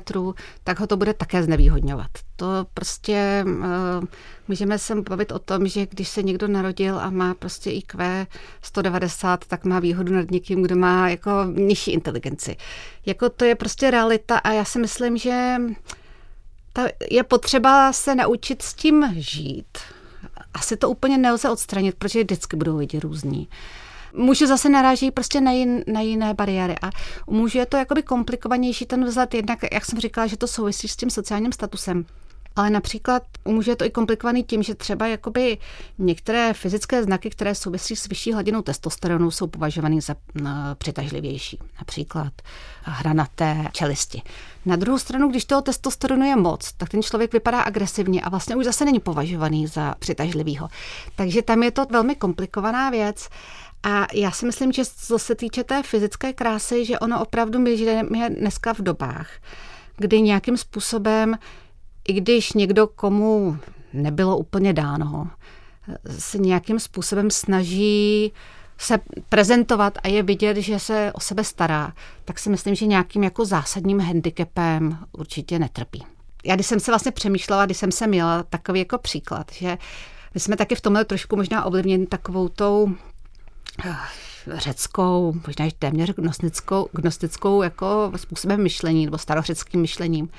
tak 0.64 0.80
ho 0.80 0.88
to 0.88 0.98
bude 0.98 1.14
také 1.14 1.44
znevýhodňovat. 1.44 2.08
To 2.36 2.66
prostě 2.74 3.46
uh, 3.46 4.06
můžeme 4.48 4.80
se 4.80 4.96
bavit 4.96 5.32
o 5.32 5.40
tom, 5.40 5.68
že 5.68 5.88
když 5.90 6.10
se 6.10 6.24
někdo 6.24 6.48
narodil 6.48 7.00
a 7.00 7.10
má 7.10 7.34
prostě 7.34 7.72
IQ 7.72 8.28
190, 8.62 9.46
tak 9.46 9.66
má 9.66 9.80
výhodu 9.80 10.14
nad 10.14 10.32
někým, 10.32 10.64
kdo 10.64 10.76
má 10.76 11.10
jako 11.10 11.32
nižší 11.56 11.92
inteligenci. 11.92 12.58
Jako 13.06 13.30
to 13.30 13.46
je 13.46 13.56
prostě 13.56 13.92
realita 13.92 14.38
a 14.38 14.52
já 14.52 14.66
si 14.66 14.80
myslím, 14.80 15.18
že 15.18 15.56
ta 16.74 16.88
je 17.12 17.24
potřeba 17.24 17.94
se 17.94 18.16
naučit 18.16 18.62
s 18.62 18.74
tím 18.74 19.14
žít 19.18 19.78
asi 20.54 20.78
to 20.78 20.90
úplně 20.90 21.18
nelze 21.18 21.50
odstranit, 21.50 21.96
protože 21.96 22.24
vždycky 22.24 22.58
budou 22.58 22.78
lidi 22.78 23.00
různí. 23.00 23.48
Muži 24.14 24.48
zase 24.48 24.70
narážejí 24.70 25.12
prostě 25.12 25.42
na, 25.42 25.52
jin, 25.52 25.84
na 25.88 26.02
jiné 26.02 26.34
bariéry 26.34 26.76
a 26.82 26.90
u 27.26 27.34
mužů 27.34 27.58
je 27.58 27.66
to 27.66 27.78
jakoby 27.78 28.04
komplikovanější 28.04 28.86
ten 28.86 29.06
vzhled, 29.06 29.34
jednak, 29.34 29.60
jak 29.74 29.86
jsem 29.86 30.00
říkala, 30.00 30.28
že 30.28 30.38
to 30.38 30.48
souvisí 30.48 30.88
s 30.88 30.96
tím 30.96 31.10
sociálním 31.10 31.52
statusem. 31.52 32.06
Ale 32.56 32.70
například 32.70 33.24
může 33.46 33.76
to 33.76 33.86
i 33.86 33.90
komplikovaný 33.90 34.44
tím, 34.44 34.64
že 34.64 34.76
třeba 34.76 35.08
jakoby 35.08 35.58
některé 35.98 36.54
fyzické 36.54 37.04
znaky, 37.04 37.30
které 37.30 37.56
souvisí 37.56 37.96
s 37.96 38.08
vyšší 38.08 38.34
hladinou 38.34 38.62
testosteronu, 38.62 39.32
jsou 39.32 39.48
považovány 39.48 40.02
za 40.02 40.16
přitažlivější. 40.78 41.60
Například 41.80 42.34
hranaté 42.84 43.66
čelisti. 43.72 44.22
Na 44.70 44.76
druhou 44.76 44.98
stranu, 44.98 45.28
když 45.28 45.46
toho 45.46 45.62
testosteronu 45.62 46.26
je 46.26 46.36
moc, 46.36 46.74
tak 46.74 46.90
ten 46.90 47.04
člověk 47.04 47.34
vypadá 47.34 47.62
agresivně 47.62 48.22
a 48.22 48.30
vlastně 48.30 48.56
už 48.56 48.66
zase 48.66 48.86
není 48.86 49.00
považovaný 49.00 49.68
za 49.68 49.96
přitažlivýho. 50.00 50.68
Takže 51.16 51.42
tam 51.42 51.64
je 51.64 51.72
to 51.72 51.86
velmi 51.86 52.16
komplikovaná 52.16 52.90
věc. 52.90 53.30
A 53.84 54.08
já 54.14 54.32
si 54.32 54.46
myslím, 54.46 54.72
že 54.72 54.84
co 54.86 55.20
se 55.20 55.36
týče 55.36 55.64
té 55.64 55.84
fyzické 55.84 56.34
krásy, 56.34 56.86
že 56.86 57.00
ono 57.00 57.22
opravdu 57.22 57.60
my 57.60 57.78
žijeme 57.78 58.30
dneska 58.30 58.74
v 58.74 58.80
dobách, 58.80 59.30
kdy 59.98 60.22
nějakým 60.22 60.58
způsobem 60.58 61.38
i 62.08 62.14
když 62.14 62.54
někdo, 62.54 62.88
komu 62.88 63.58
nebylo 63.94 64.38
úplně 64.38 64.74
dáno, 64.74 65.30
se 66.20 66.38
nějakým 66.38 66.80
způsobem 66.80 67.32
snaží 67.32 68.34
se 68.80 69.00
prezentovat 69.30 69.98
a 70.04 70.08
je 70.08 70.24
vidět, 70.24 70.58
že 70.58 70.80
se 70.80 71.12
o 71.14 71.20
sebe 71.20 71.44
stará, 71.44 71.94
tak 72.26 72.40
si 72.40 72.50
myslím, 72.50 72.76
že 72.76 72.86
nějakým 72.86 73.24
jako 73.24 73.46
zásadním 73.46 74.00
handicapem 74.00 74.98
určitě 75.12 75.60
netrpí. 75.60 76.06
Já 76.46 76.56
když 76.56 76.68
jsem 76.68 76.80
se 76.80 76.92
vlastně 76.92 77.12
přemýšlela, 77.12 77.66
když 77.66 77.78
jsem 77.78 77.92
se 77.92 78.08
měla 78.08 78.44
takový 78.44 78.80
jako 78.80 78.98
příklad, 78.98 79.52
že 79.52 79.78
my 80.34 80.40
jsme 80.40 80.58
taky 80.58 80.76
v 80.76 80.82
tomhle 80.82 81.06
trošku 81.06 81.36
možná 81.36 81.66
ovlivněni 81.66 82.08
takovou 82.08 82.48
tou 82.50 82.94
eh, 83.86 83.96
řeckou, 84.48 85.34
možná 85.48 85.66
i 85.66 85.72
téměř 85.72 86.14
gnostickou, 86.14 86.90
gnostickou 86.92 87.62
jako 87.62 88.12
způsobem 88.16 88.64
myšlení 88.64 89.06
nebo 89.06 89.18
starořeckým 89.18 89.82
myšlením 89.82 90.30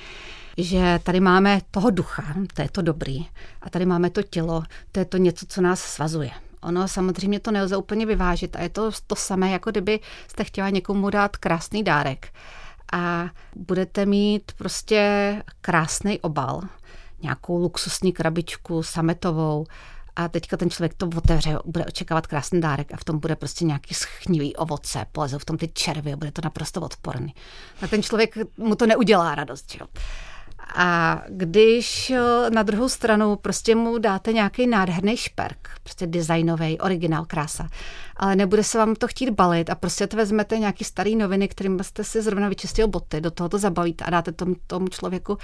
že 0.57 0.99
tady 1.03 1.19
máme 1.19 1.61
toho 1.71 1.89
ducha, 1.89 2.23
to 2.53 2.61
je 2.61 2.69
to 2.69 2.81
dobrý, 2.81 3.25
a 3.61 3.69
tady 3.69 3.85
máme 3.85 4.09
to 4.09 4.23
tělo, 4.23 4.63
to 4.91 4.99
je 4.99 5.05
to 5.05 5.17
něco, 5.17 5.45
co 5.45 5.61
nás 5.61 5.79
svazuje. 5.79 6.31
Ono 6.63 6.87
samozřejmě 6.87 7.39
to 7.39 7.51
nelze 7.51 7.77
úplně 7.77 8.05
vyvážit 8.05 8.55
a 8.55 8.61
je 8.61 8.69
to 8.69 8.91
to 9.07 9.15
samé, 9.15 9.51
jako 9.51 9.71
kdyby 9.71 9.99
jste 10.27 10.43
chtěla 10.43 10.69
někomu 10.69 11.09
dát 11.09 11.37
krásný 11.37 11.83
dárek 11.83 12.33
a 12.93 13.29
budete 13.55 14.05
mít 14.05 14.51
prostě 14.57 15.43
krásný 15.61 16.19
obal, 16.19 16.61
nějakou 17.21 17.57
luxusní 17.57 18.13
krabičku 18.13 18.83
sametovou 18.83 19.65
a 20.15 20.27
teďka 20.27 20.57
ten 20.57 20.69
člověk 20.69 20.93
to 20.93 21.09
otevře, 21.15 21.57
bude 21.65 21.85
očekávat 21.85 22.27
krásný 22.27 22.61
dárek 22.61 22.93
a 22.93 22.97
v 22.97 23.03
tom 23.03 23.19
bude 23.19 23.35
prostě 23.35 23.65
nějaký 23.65 23.93
schnivý 23.93 24.55
ovoce, 24.55 25.05
polezou 25.11 25.37
v 25.37 25.45
tom 25.45 25.57
ty 25.57 25.67
červy, 25.67 26.15
bude 26.15 26.31
to 26.31 26.41
naprosto 26.43 26.81
odporný. 26.81 27.33
A 27.81 27.87
ten 27.87 28.03
člověk 28.03 28.35
mu 28.57 28.75
to 28.75 28.85
neudělá 28.85 29.35
radost, 29.35 29.75
jo. 29.79 29.87
A 30.75 31.21
když 31.29 32.09
eh, 32.09 32.49
na 32.49 32.63
druhou 32.63 32.89
stranu 32.89 33.35
prostě 33.35 33.75
mu 33.75 33.97
dáte 33.97 34.33
nějaký 34.33 34.67
nádherný 34.67 35.17
šperk, 35.17 35.69
prostě 35.83 36.07
designový, 36.07 36.79
originál, 36.79 37.25
krása, 37.25 37.69
ale 38.17 38.35
nebude 38.35 38.63
se 38.63 38.77
vám 38.77 38.95
to 38.95 39.07
chtít 39.07 39.29
balit 39.29 39.69
a 39.69 39.75
prostě 39.75 40.07
to 40.07 40.17
vezmete 40.17 40.57
nějaký 40.57 40.83
starý 40.83 41.15
noviny, 41.15 41.47
kterým 41.47 41.83
jste 41.83 42.03
si 42.03 42.21
zrovna 42.21 42.49
vyčistil 42.49 42.87
boty, 42.87 43.21
do 43.21 43.31
toho 43.31 43.49
to 43.49 43.57
zabalíte 43.57 44.05
a 44.05 44.09
dáte 44.09 44.31
tomu, 44.31 44.55
tomu 44.67 44.87
člověku 44.87 45.37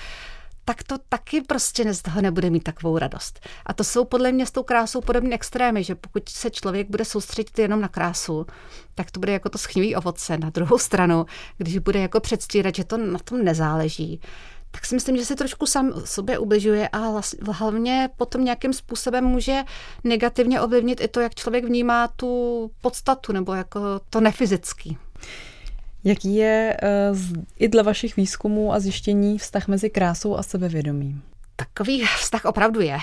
tak 0.67 0.83
to 0.83 0.95
taky 1.09 1.41
prostě 1.41 1.93
z 1.93 2.01
toho 2.01 2.21
nebude 2.21 2.49
mít 2.49 2.63
takovou 2.63 2.97
radost. 2.97 3.39
A 3.65 3.73
to 3.73 3.83
jsou 3.83 4.05
podle 4.05 4.31
mě 4.31 4.45
s 4.45 4.51
tou 4.51 4.63
krásou 4.63 5.01
podobné 5.01 5.35
extrémy, 5.35 5.83
že 5.83 5.95
pokud 5.95 6.29
se 6.29 6.49
člověk 6.49 6.89
bude 6.89 7.05
soustředit 7.05 7.59
jenom 7.59 7.81
na 7.81 7.87
krásu, 7.87 8.45
tak 8.95 9.11
to 9.11 9.19
bude 9.19 9.31
jako 9.31 9.49
to 9.49 9.57
schnivý 9.57 9.95
ovoce. 9.95 10.37
Na 10.37 10.49
druhou 10.49 10.77
stranu, 10.77 11.25
když 11.57 11.77
bude 11.77 11.99
jako 11.99 12.19
předstírat, 12.19 12.75
že 12.75 12.83
to 12.83 12.97
na 12.97 13.19
tom 13.19 13.43
nezáleží, 13.43 14.21
tak 14.71 14.85
si 14.85 14.95
myslím, 14.95 15.17
že 15.17 15.25
se 15.25 15.35
trošku 15.35 15.65
sám 15.65 15.93
sobě 16.05 16.39
ubližuje 16.39 16.87
a 16.87 17.21
hlavně 17.51 18.09
potom 18.17 18.45
nějakým 18.45 18.73
způsobem 18.73 19.25
může 19.25 19.63
negativně 20.03 20.61
ovlivnit 20.61 21.01
i 21.01 21.07
to, 21.07 21.19
jak 21.19 21.35
člověk 21.35 21.65
vnímá 21.65 22.07
tu 22.07 22.71
podstatu 22.81 23.33
nebo 23.33 23.53
jako 23.53 23.79
to 24.09 24.21
nefyzický. 24.21 24.97
Jaký 26.03 26.35
je 26.35 26.77
uh, 27.11 27.17
i 27.59 27.67
dle 27.67 27.83
vašich 27.83 28.15
výzkumů 28.15 28.73
a 28.73 28.79
zjištění 28.79 29.37
vztah 29.37 29.67
mezi 29.67 29.89
krásou 29.89 30.35
a 30.35 30.43
sebevědomím? 30.43 31.21
Takový 31.59 32.05
vztah 32.05 32.45
opravdu 32.45 32.81
je. 32.81 32.97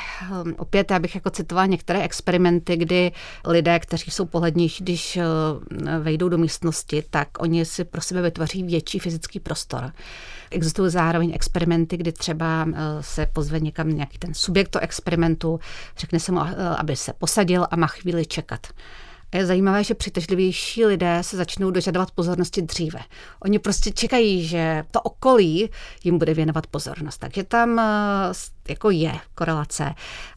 Um, 0.45 0.55
opět 0.59 0.91
já 0.91 0.99
bych 0.99 1.15
jako 1.15 1.31
citovala 1.31 1.67
některé 1.67 2.03
experimenty, 2.03 2.77
kdy 2.77 3.13
lidé, 3.47 3.81
kteří 3.81 4.11
jsou 4.11 4.25
pohlednější, 4.25 4.85
když 4.85 5.17
uh, 5.17 5.23
vejdou 6.03 6.29
do 6.29 6.39
místnosti, 6.39 7.05
tak 7.11 7.29
oni 7.39 7.65
si 7.65 7.85
pro 7.85 8.01
sebe 8.01 8.23
vytvoří 8.23 8.63
větší 8.63 8.99
fyzický 8.99 9.41
prostor. 9.41 9.93
Existují 10.51 10.91
zároveň 10.91 11.33
experimenty, 11.35 11.97
kdy 11.97 12.13
třeba 12.13 12.65
uh, 12.65 12.73
se 13.01 13.27
pozve 13.27 13.61
někam 13.61 13.89
nějaký 13.89 14.19
ten 14.19 14.35
subjekt 14.35 14.69
toho 14.69 14.83
experimentu, 14.83 15.61
řekne 15.99 16.21
se 16.21 16.33
mu, 16.33 16.41
uh, 16.41 16.47
aby 16.79 16.97
se 16.97 17.13
posadil 17.13 17.67
a 17.71 17.77
má 17.77 17.87
chvíli 17.87 18.27
čekat. 18.27 18.67
Je 19.35 19.47
zajímavé, 19.47 19.85
že 19.85 19.95
přitažlivější 19.95 20.85
lidé 20.85 21.19
se 21.21 21.37
začnou 21.37 21.71
dožadovat 21.71 22.11
pozornosti 22.11 22.63
dříve. 22.63 23.01
Oni 23.43 23.59
prostě 23.59 23.91
čekají, 23.91 24.47
že 24.47 24.85
to 24.91 25.01
okolí 25.01 25.71
jim 26.05 26.19
bude 26.19 26.35
věnovat 26.35 26.67
pozornost. 26.67 27.19
Takže 27.19 27.45
tam 27.45 27.79
eh, 27.79 27.85
jako 28.69 28.91
je 28.91 29.13
korelace, 29.35 29.95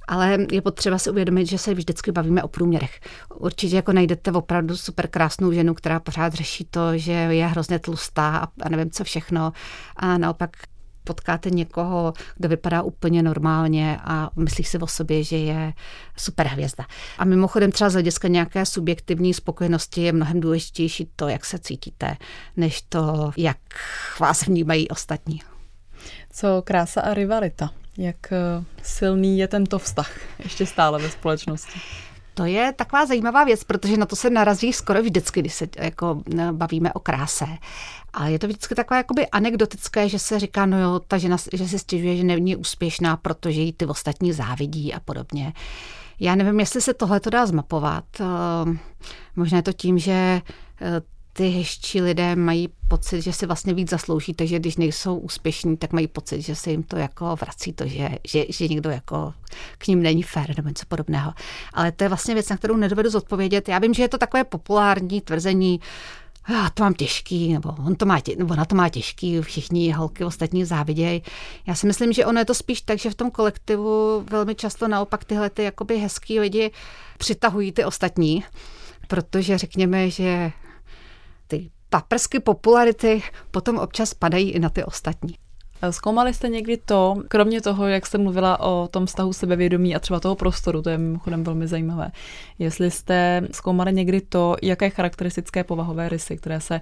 ale 0.07 0.37
je 0.51 0.61
potřeba 0.61 0.97
si 0.97 1.09
uvědomit, 1.09 1.45
že 1.45 1.57
se 1.57 1.73
vždycky 1.73 2.11
bavíme 2.11 2.43
o 2.43 2.47
průměrech. 2.47 2.99
Určitě 3.35 3.75
jako 3.75 3.93
najdete 3.93 4.31
opravdu 4.31 4.77
super 4.77 5.07
krásnou 5.07 5.51
ženu, 5.51 5.73
která 5.73 5.99
pořád 5.99 6.33
řeší 6.33 6.67
to, 6.71 6.97
že 6.97 7.11
je 7.11 7.47
hrozně 7.47 7.79
tlustá 7.79 8.47
a 8.61 8.69
nevím 8.69 8.91
co 8.91 9.03
všechno 9.03 9.53
a 9.95 10.17
naopak 10.17 10.49
potkáte 11.07 11.49
někoho, 11.49 12.13
kdo 12.37 12.49
vypadá 12.49 12.81
úplně 12.81 13.23
normálně 13.23 13.99
a 14.03 14.29
myslí 14.35 14.63
si 14.63 14.77
o 14.77 14.87
sobě, 14.87 15.23
že 15.23 15.37
je 15.37 15.73
super 16.17 16.47
hvězda. 16.47 16.85
A 17.17 17.25
mimochodem 17.25 17.71
třeba 17.71 17.89
z 17.89 17.93
hlediska 17.93 18.27
nějaké 18.27 18.65
subjektivní 18.65 19.33
spokojenosti 19.33 20.01
je 20.01 20.11
mnohem 20.11 20.39
důležitější 20.39 21.09
to, 21.15 21.27
jak 21.27 21.45
se 21.45 21.59
cítíte, 21.59 22.17
než 22.57 22.81
to, 22.81 23.31
jak 23.37 23.57
vás 24.19 24.45
vnímají 24.45 24.89
ostatní. 24.89 25.41
Co 26.31 26.61
krása 26.65 27.01
a 27.01 27.13
rivalita? 27.13 27.69
Jak 27.97 28.31
eh, 28.31 28.63
silný 28.83 29.39
je 29.39 29.47
tento 29.47 29.79
vztah 29.79 30.11
ještě 30.39 30.65
stále 30.65 30.99
ve 31.01 31.09
společnosti? 31.09 31.79
To 32.37 32.45
je 32.45 32.73
taková 32.73 33.05
zajímavá 33.05 33.43
věc, 33.43 33.63
protože 33.63 33.97
na 33.97 34.05
to 34.05 34.15
se 34.15 34.29
narazí 34.29 34.73
skoro 34.73 35.01
vždycky, 35.01 35.39
když 35.39 35.53
se 35.53 35.67
jako 35.77 36.21
bavíme 36.51 36.93
o 36.93 36.99
kráse. 36.99 37.45
A 38.13 38.27
je 38.27 38.39
to 38.39 38.47
vždycky 38.47 38.75
takové 38.75 38.97
jakoby 38.97 39.27
anekdotické, 39.27 40.09
že 40.09 40.19
se 40.19 40.39
říká, 40.39 40.65
no 40.65 40.79
jo, 40.79 40.99
ta 41.07 41.17
žena, 41.17 41.37
že 41.53 41.67
se 41.67 41.79
stěžuje, 41.79 42.17
že 42.17 42.23
není 42.23 42.55
úspěšná, 42.55 43.17
protože 43.17 43.61
jí 43.61 43.73
ty 43.73 43.85
ostatní 43.85 44.33
závidí 44.33 44.93
a 44.93 44.99
podobně. 44.99 45.53
Já 46.19 46.35
nevím, 46.35 46.59
jestli 46.59 46.81
se 46.81 46.93
tohle 46.93 47.19
to 47.19 47.29
dá 47.29 47.45
zmapovat. 47.45 48.05
Ehm, 48.19 48.79
možná 49.35 49.55
je 49.55 49.63
to 49.63 49.73
tím, 49.73 49.99
že 49.99 50.11
eh, 50.11 51.01
ty 51.37 51.49
hezčí 51.49 52.01
lidé 52.01 52.35
mají 52.35 52.69
pocit, 52.87 53.21
že 53.21 53.33
si 53.33 53.45
vlastně 53.45 53.73
víc 53.73 53.89
zaslouží, 53.89 54.33
takže 54.33 54.59
když 54.59 54.77
nejsou 54.77 55.17
úspěšní, 55.17 55.77
tak 55.77 55.93
mají 55.93 56.07
pocit, 56.07 56.41
že 56.41 56.55
se 56.55 56.71
jim 56.71 56.83
to 56.83 56.97
jako 56.97 57.35
vrací 57.35 57.73
to, 57.73 57.87
že, 57.87 58.09
že, 58.27 58.45
že 58.49 58.67
někdo 58.67 58.89
jako 58.89 59.33
k 59.77 59.87
ním 59.87 60.03
není 60.03 60.23
fér 60.23 60.53
nebo 60.57 60.69
něco 60.69 60.85
podobného. 60.87 61.33
Ale 61.73 61.91
to 61.91 62.03
je 62.03 62.07
vlastně 62.07 62.33
věc, 62.33 62.49
na 62.49 62.57
kterou 62.57 62.77
nedovedu 62.77 63.09
zodpovědět. 63.09 63.69
Já 63.69 63.79
vím, 63.79 63.93
že 63.93 64.03
je 64.03 64.07
to 64.07 64.17
takové 64.17 64.43
populární 64.43 65.21
tvrzení, 65.21 65.79
já 66.49 66.69
to 66.69 66.83
mám 66.83 66.93
těžký, 66.93 67.53
nebo 67.53 67.75
on 67.85 67.95
to 67.95 68.05
má, 68.05 68.19
tě, 68.19 68.35
nebo 68.35 68.53
ona 68.53 68.65
to 68.65 68.75
má 68.75 68.89
těžký, 68.89 69.41
všichni 69.41 69.91
holky 69.91 70.23
ostatní 70.23 70.65
závidějí. 70.65 71.23
Já 71.67 71.75
si 71.75 71.87
myslím, 71.87 72.13
že 72.13 72.25
ono 72.25 72.39
je 72.39 72.45
to 72.45 72.53
spíš 72.53 72.81
tak, 72.81 72.99
že 72.99 73.09
v 73.09 73.15
tom 73.15 73.31
kolektivu 73.31 74.23
velmi 74.29 74.55
často 74.55 74.87
naopak 74.87 75.25
tyhle 75.25 75.49
ty 75.49 75.63
jakoby 75.63 75.97
hezký 75.97 76.39
lidi 76.39 76.71
přitahují 77.17 77.71
ty 77.71 77.85
ostatní, 77.85 78.43
protože 79.07 79.57
řekněme, 79.57 80.09
že 80.09 80.51
paprsky 81.89 82.39
popularity 82.39 83.21
potom 83.51 83.77
občas 83.77 84.13
padají 84.13 84.51
i 84.51 84.59
na 84.59 84.69
ty 84.69 84.83
ostatní. 84.83 85.46
Zkoumali 85.91 86.33
jste 86.33 86.49
někdy 86.49 86.77
to, 86.77 87.15
kromě 87.27 87.61
toho, 87.61 87.87
jak 87.87 88.05
jste 88.05 88.17
mluvila 88.17 88.59
o 88.59 88.87
tom 88.87 89.05
vztahu 89.05 89.33
sebevědomí 89.33 89.95
a 89.95 89.99
třeba 89.99 90.19
toho 90.19 90.35
prostoru, 90.35 90.81
to 90.81 90.89
je 90.89 90.97
mimochodem 90.97 91.43
velmi 91.43 91.67
zajímavé, 91.67 92.11
jestli 92.59 92.91
jste 92.91 93.41
zkoumali 93.51 93.93
někdy 93.93 94.21
to, 94.21 94.55
jaké 94.61 94.89
charakteristické 94.89 95.63
povahové 95.63 96.09
rysy, 96.09 96.37
které 96.37 96.61
se 96.61 96.81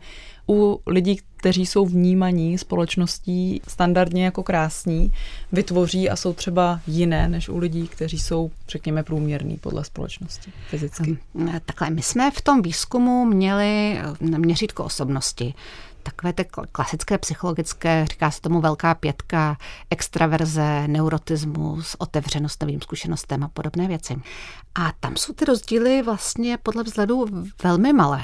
u 0.49 0.81
lidí, 0.87 1.19
kteří 1.37 1.65
jsou 1.65 1.85
vnímaní 1.85 2.57
společností 2.57 3.61
standardně 3.67 4.25
jako 4.25 4.43
krásní, 4.43 5.11
vytvoří 5.51 6.09
a 6.09 6.15
jsou 6.15 6.33
třeba 6.33 6.79
jiné 6.87 7.27
než 7.29 7.49
u 7.49 7.57
lidí, 7.57 7.87
kteří 7.87 8.19
jsou, 8.19 8.51
řekněme, 8.69 9.03
průměrní 9.03 9.57
podle 9.57 9.83
společnosti 9.83 10.51
fyzicky. 10.69 11.17
Takhle, 11.65 11.89
my 11.89 12.01
jsme 12.01 12.31
v 12.31 12.41
tom 12.41 12.61
výzkumu 12.61 13.25
měli 13.25 13.99
měřítko 14.19 14.83
osobnosti 14.83 15.53
takové 16.05 16.33
ty 16.33 16.45
klasické 16.71 17.17
psychologické, 17.17 18.05
říká 18.11 18.31
se 18.31 18.41
tomu 18.41 18.61
velká 18.61 18.95
pětka, 18.95 19.57
extraverze, 19.89 20.87
neurotismus, 20.87 21.95
otevřenost 21.99 22.61
novým 22.61 22.81
zkušenostem 22.81 23.43
a 23.43 23.47
podobné 23.47 23.87
věci. 23.87 24.15
A 24.75 24.91
tam 24.99 25.15
jsou 25.15 25.33
ty 25.33 25.45
rozdíly 25.45 26.01
vlastně 26.01 26.57
podle 26.57 26.83
vzhledu 26.83 27.25
velmi 27.63 27.93
malé. 27.93 28.23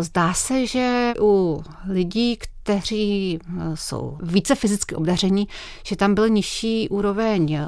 Zdá 0.00 0.34
se, 0.34 0.66
že 0.66 1.12
u 1.20 1.62
lidí, 1.88 2.36
kteří 2.36 3.38
jsou 3.74 4.18
více 4.22 4.54
fyzicky 4.54 4.94
obdaření, 4.94 5.48
že 5.86 5.96
tam 5.96 6.14
byl 6.14 6.28
nižší 6.28 6.88
úroveň 6.88 7.58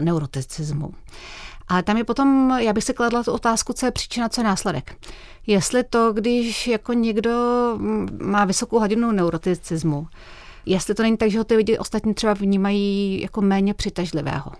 neuroticismu. 0.00 0.94
Ale 1.70 1.82
tam 1.82 1.96
je 1.96 2.04
potom, 2.04 2.58
já 2.58 2.72
bych 2.72 2.84
si 2.84 2.94
kladla 2.94 3.22
tu 3.22 3.32
otázku, 3.32 3.72
co 3.72 3.86
je 3.86 3.92
příčina, 3.92 4.28
co 4.28 4.40
je 4.40 4.44
následek. 4.44 4.96
Jestli 5.46 5.84
to, 5.84 6.12
když 6.12 6.66
jako 6.66 6.92
někdo 6.92 7.30
má 8.22 8.44
vysokou 8.44 8.78
hladinu 8.78 9.12
neuroticismu, 9.12 10.06
jestli 10.66 10.94
to 10.94 11.02
není 11.02 11.16
tak, 11.16 11.30
že 11.30 11.38
ho 11.38 11.44
ty 11.44 11.56
lidi 11.56 11.78
ostatní 11.78 12.14
třeba 12.14 12.34
vnímají 12.34 13.20
jako 13.22 13.40
méně 13.40 13.74
přitažlivého 13.74 14.52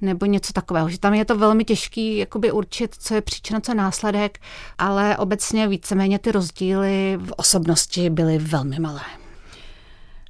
nebo 0.00 0.26
něco 0.26 0.52
takového. 0.52 0.88
Že 0.88 0.98
tam 0.98 1.14
je 1.14 1.24
to 1.24 1.38
velmi 1.38 1.64
těžký 1.64 2.18
jakoby 2.18 2.52
určit, 2.52 2.94
co 2.98 3.14
je 3.14 3.20
příčina, 3.20 3.60
co 3.60 3.72
je 3.72 3.76
následek, 3.76 4.38
ale 4.78 5.16
obecně 5.16 5.68
víceméně 5.68 6.18
ty 6.18 6.32
rozdíly 6.32 7.18
v 7.20 7.32
osobnosti 7.36 8.10
byly 8.10 8.38
velmi 8.38 8.78
malé. 8.78 9.02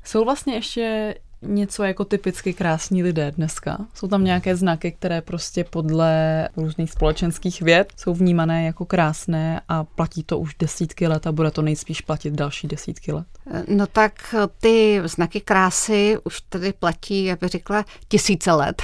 Jsou 0.05 0.25
vlastně 0.25 0.55
ještě 0.55 1.15
něco 1.43 1.85
jako 1.85 2.05
typicky 2.05 2.53
krásní 2.53 3.03
lidé 3.03 3.31
dneska? 3.31 3.79
Jsou 3.95 4.09
tam 4.09 4.25
nějaké 4.25 4.57
znaky, 4.57 4.93
které 4.93 5.21
prostě 5.21 5.65
podle 5.65 6.49
různých 6.57 6.91
společenských 6.91 7.63
věd 7.63 7.93
jsou 7.97 8.15
vnímané 8.15 8.65
jako 8.65 8.85
krásné 8.85 9.61
a 9.69 9.85
platí 9.85 10.23
to 10.23 10.39
už 10.39 10.55
desítky 10.59 11.07
let 11.07 11.27
a 11.27 11.33
bude 11.33 11.51
to 11.51 11.63
nejspíš 11.63 12.01
platit 12.01 12.35
další 12.35 12.69
desítky 12.69 13.13
let? 13.13 13.27
No 13.69 13.87
tak 13.87 14.35
ty 14.61 15.01
znaky 15.05 15.41
krásy 15.41 16.17
už 16.25 16.41
tady 16.41 16.73
platí, 16.73 17.25
já 17.25 17.37
bych 17.37 17.51
řekla, 17.51 17.85
tisíce 18.09 18.53
let. 18.53 18.83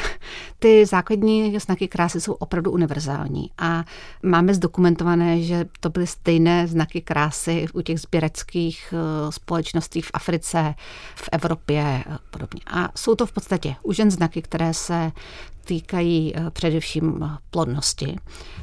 Ty 0.58 0.86
základní 0.86 1.58
znaky 1.58 1.88
krásy 1.88 2.20
jsou 2.20 2.32
opravdu 2.32 2.70
univerzální 2.70 3.50
a 3.58 3.84
máme 4.22 4.54
zdokumentované, 4.54 5.42
že 5.42 5.64
to 5.80 5.90
byly 5.90 6.06
stejné 6.06 6.66
znaky 6.66 7.00
krásy 7.00 7.66
u 7.74 7.80
těch 7.80 8.00
sběreckých 8.00 8.94
eh, 8.96 9.32
společností 9.32 10.00
v 10.00 10.10
Africe, 10.14 10.74
v 11.14 11.28
Evropě 11.32 12.04
a 12.10 12.18
podobně. 12.46 12.60
A 12.66 12.88
jsou 12.96 13.14
to 13.14 13.26
v 13.26 13.32
podstatě 13.32 13.74
už 13.82 13.98
jen 13.98 14.10
znaky, 14.10 14.42
které 14.42 14.74
se 14.74 15.12
týkají 15.64 16.32
eh, 16.36 16.50
především 16.50 17.30
plodnosti. 17.50 18.16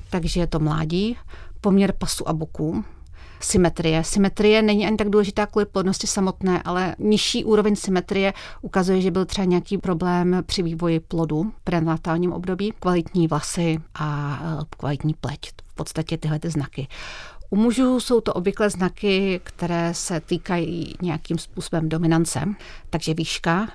Takže 0.10 0.40
je 0.40 0.48
to 0.48 0.60
mládí, 0.60 1.18
poměr 1.62 1.94
pasu 1.98 2.30
a 2.30 2.34
boků, 2.34 2.84
symetrie. 3.44 4.04
Symetrie 4.04 4.62
není 4.62 4.88
ani 4.88 4.98
tak 4.98 5.10
důležitá 5.10 5.46
kvůli 5.46 5.66
plodnosti 5.66 6.08
samotné, 6.08 6.62
ale 6.66 6.96
nižší 7.00 7.46
úroveň 7.46 7.76
symetrie 7.76 8.34
ukazuje, 8.62 9.02
že 9.02 9.12
byl 9.12 9.26
třeba 9.26 9.46
nějaký 9.46 9.78
problém 9.78 10.44
při 10.46 10.64
vývoji 10.64 11.00
plodu 11.00 11.44
v 11.44 11.64
prenatálním 11.64 12.34
období, 12.34 12.74
kvalitní 12.80 13.28
vlasy 13.28 13.80
a 13.96 14.40
e, 14.44 14.66
kvalitní 14.78 15.14
pleť. 15.14 15.40
V 15.68 15.76
podstatě 15.76 16.18
tyhle 16.18 16.40
ty 16.40 16.50
znaky. 16.50 16.88
U 17.54 17.56
mužů 17.56 18.00
jsou 18.00 18.22
to 18.22 18.34
obvykle 18.34 18.70
znaky, 18.70 19.42
které 19.44 19.94
se 19.94 20.20
týkají 20.20 20.96
nějakým 21.02 21.38
způsobem 21.38 21.90
dominance, 21.90 22.46
takže 22.90 23.14
výška, 23.14 23.68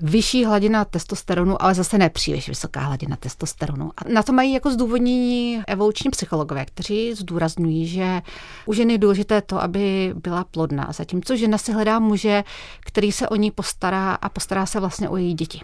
vyšší 0.00 0.44
hladina 0.44 0.84
testosteronu, 0.84 1.62
ale 1.62 1.74
zase 1.74 1.98
ne 1.98 2.10
příliš 2.10 2.48
vysoká 2.48 2.80
hladina 2.80 3.16
testosteronu. 3.16 3.90
A 3.96 4.08
na 4.08 4.22
to 4.22 4.32
mají 4.32 4.52
jako 4.52 4.70
zdůvodnění 4.70 5.62
evoluční 5.66 6.10
psychologové, 6.10 6.64
kteří 6.64 7.14
zdůrazňují, 7.14 7.86
že 7.86 8.22
u 8.66 8.72
ženy 8.72 8.92
je 8.92 8.98
důležité 8.98 9.42
to, 9.42 9.62
aby 9.62 10.14
byla 10.16 10.44
plodná, 10.44 10.88
zatímco 10.92 11.36
žena 11.36 11.58
si 11.58 11.72
hledá 11.72 11.98
muže, 11.98 12.44
který 12.80 13.12
se 13.12 13.28
o 13.28 13.36
ní 13.36 13.50
postará 13.50 14.14
a 14.14 14.28
postará 14.28 14.66
se 14.66 14.80
vlastně 14.80 15.08
o 15.08 15.16
její 15.16 15.34
děti 15.34 15.60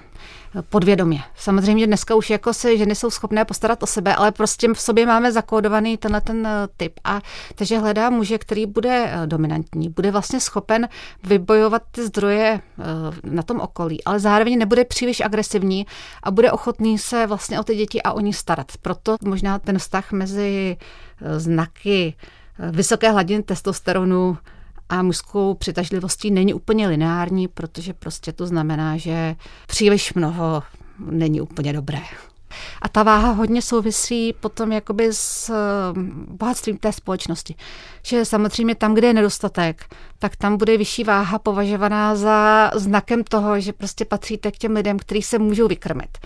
podvědomě. 0.69 1.23
Samozřejmě 1.37 1.87
dneska 1.87 2.15
už 2.15 2.31
jako 2.31 2.55
se 2.55 2.77
ženy 2.77 2.95
jsou 2.95 3.11
schopné 3.11 3.45
postarat 3.45 3.83
o 3.83 3.87
sebe, 3.87 4.15
ale 4.15 4.33
prostě 4.33 4.69
v 4.75 4.81
sobě 4.81 5.07
máme 5.07 5.33
zakódovaný 5.33 5.97
tenhle 5.97 6.21
ten 6.21 6.47
eh, 6.47 6.69
typ. 6.77 7.01
A 7.05 7.21
takže 7.55 7.79
hledá 7.79 8.11
muže, 8.11 8.39
který 8.39 8.67
bude 8.67 9.11
eh, 9.13 9.27
dominantní, 9.27 9.89
bude 9.89 10.11
vlastně 10.11 10.41
schopen 10.41 10.89
vybojovat 11.25 11.83
ty 11.91 12.07
zdroje 12.07 12.61
eh, 12.61 12.85
na 13.25 13.43
tom 13.43 13.61
okolí, 13.61 14.05
ale 14.05 14.20
zároveň 14.21 14.59
nebude 14.59 14.85
příliš 14.85 15.21
agresivní 15.21 15.87
a 16.23 16.31
bude 16.31 16.53
ochotný 16.53 16.99
se 16.99 17.27
vlastně 17.27 17.61
o 17.61 17.63
ty 17.63 17.77
děti 17.77 18.03
a 18.03 18.13
o 18.13 18.21
ní 18.21 18.33
starat. 18.33 18.73
Proto 18.83 19.17
možná 19.25 19.59
ten 19.59 19.79
vztah 19.79 20.13
mezi 20.13 20.77
znaky 21.37 22.15
vysoké 22.71 23.11
hladiny 23.11 23.43
testosteronu 23.43 24.39
a 24.89 25.03
mužskou 25.03 25.55
přitažlivostí 25.55 26.31
není 26.31 26.55
úplně 26.55 26.89
lineární, 26.89 27.49
protože 27.49 27.95
prostě 27.95 28.33
to 28.33 28.47
znamená, 28.47 28.97
že 28.97 29.37
příliš 29.67 30.15
mnoho 30.15 30.63
není 30.99 31.41
úplně 31.41 31.73
dobré. 31.73 32.01
A 32.83 32.89
ta 32.89 33.03
váha 33.03 33.31
hodně 33.31 33.63
souvisí 33.63 34.33
potom 34.33 34.73
jakoby 34.73 35.09
s 35.13 35.53
mm, 35.93 36.27
bohatstvím 36.29 36.79
té 36.79 36.93
společnosti. 36.93 37.55
Že 38.03 38.25
samozřejmě 38.25 38.75
tam, 38.75 38.95
kde 38.95 39.07
je 39.07 39.15
nedostatek, 39.15 39.95
tak 40.19 40.37
tam 40.37 40.57
bude 40.57 40.77
vyšší 40.77 41.05
váha 41.05 41.39
považovaná 41.39 42.17
za 42.17 42.71
znakem 42.75 43.25
toho, 43.25 43.61
že 43.61 43.73
prostě 43.73 44.05
patříte 44.05 44.51
k 44.51 44.59
těm 44.59 44.73
lidem, 44.73 44.99
kteří 44.99 45.23
se 45.23 45.39
můžou 45.39 45.69
vykrmit. 45.69 46.19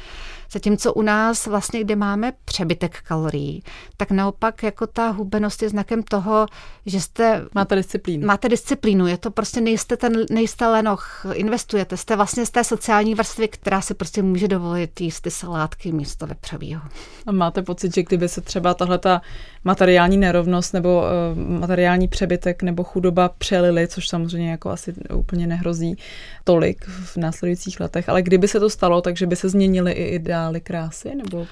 Zatímco 0.55 0.93
u 0.95 1.03
nás 1.03 1.47
vlastně, 1.47 1.81
kde 1.81 1.97
máme 1.97 2.33
přebytek 2.45 3.03
kalorií, 3.03 3.63
tak 3.97 4.11
naopak 4.11 4.63
jako 4.63 4.87
ta 4.87 5.11
hubenost 5.11 5.63
je 5.63 5.69
znakem 5.69 6.03
toho, 6.03 6.47
že 6.87 7.01
jste... 7.01 7.45
Máte 7.55 7.77
disciplínu. 7.77 8.27
Máte 8.27 8.49
disciplínu, 8.49 9.07
je 9.07 9.19
to 9.19 9.31
prostě 9.31 9.61
nejste 9.61 9.97
ten, 9.97 10.25
nejste 10.31 10.67
lenoch, 10.67 11.27
investujete, 11.33 11.97
jste 11.97 12.17
vlastně 12.17 12.47
z 12.47 12.51
té 12.51 12.65
sociální 12.65 13.15
vrstvy, 13.15 13.49
která 13.49 13.81
si 13.81 13.95
prostě 13.95 14.23
může 14.23 14.49
dovolit 14.49 15.01
jíst 15.01 15.21
ty 15.21 15.31
salátky 15.31 15.93
místo 15.93 16.27
vepřovýho. 16.27 16.83
A 17.27 17.33
máte 17.33 17.63
pocit, 17.63 17.95
že 17.95 18.03
kdyby 18.03 18.29
se 18.29 18.41
třeba 18.41 18.75
tahle 18.75 18.99
ta 18.99 19.21
materiální 19.65 20.17
nerovnost 20.17 20.75
nebo 20.75 21.03
uh, 21.03 21.59
materiální 21.61 22.09
přebytek 22.09 22.63
nebo 22.63 22.85
chudoba 22.85 23.29
přelili, 23.29 23.89
což 23.89 24.09
samozřejmě 24.09 24.51
jako 24.51 24.71
asi 24.71 24.95
úplně 25.15 25.47
nehrozí 25.47 25.99
tolik 26.45 26.85
v 26.85 27.17
následujících 27.17 27.81
letech, 27.81 28.09
ale 28.09 28.23
kdyby 28.23 28.49
se 28.49 28.61
to 28.61 28.71
stalo, 28.71 29.01
takže 29.01 29.27
by 29.27 29.37
se 29.37 29.49
změnily 29.49 29.93
i 29.93 30.05
ideály 30.05 30.61
krásy? 30.61 31.15
Nebo 31.15 31.47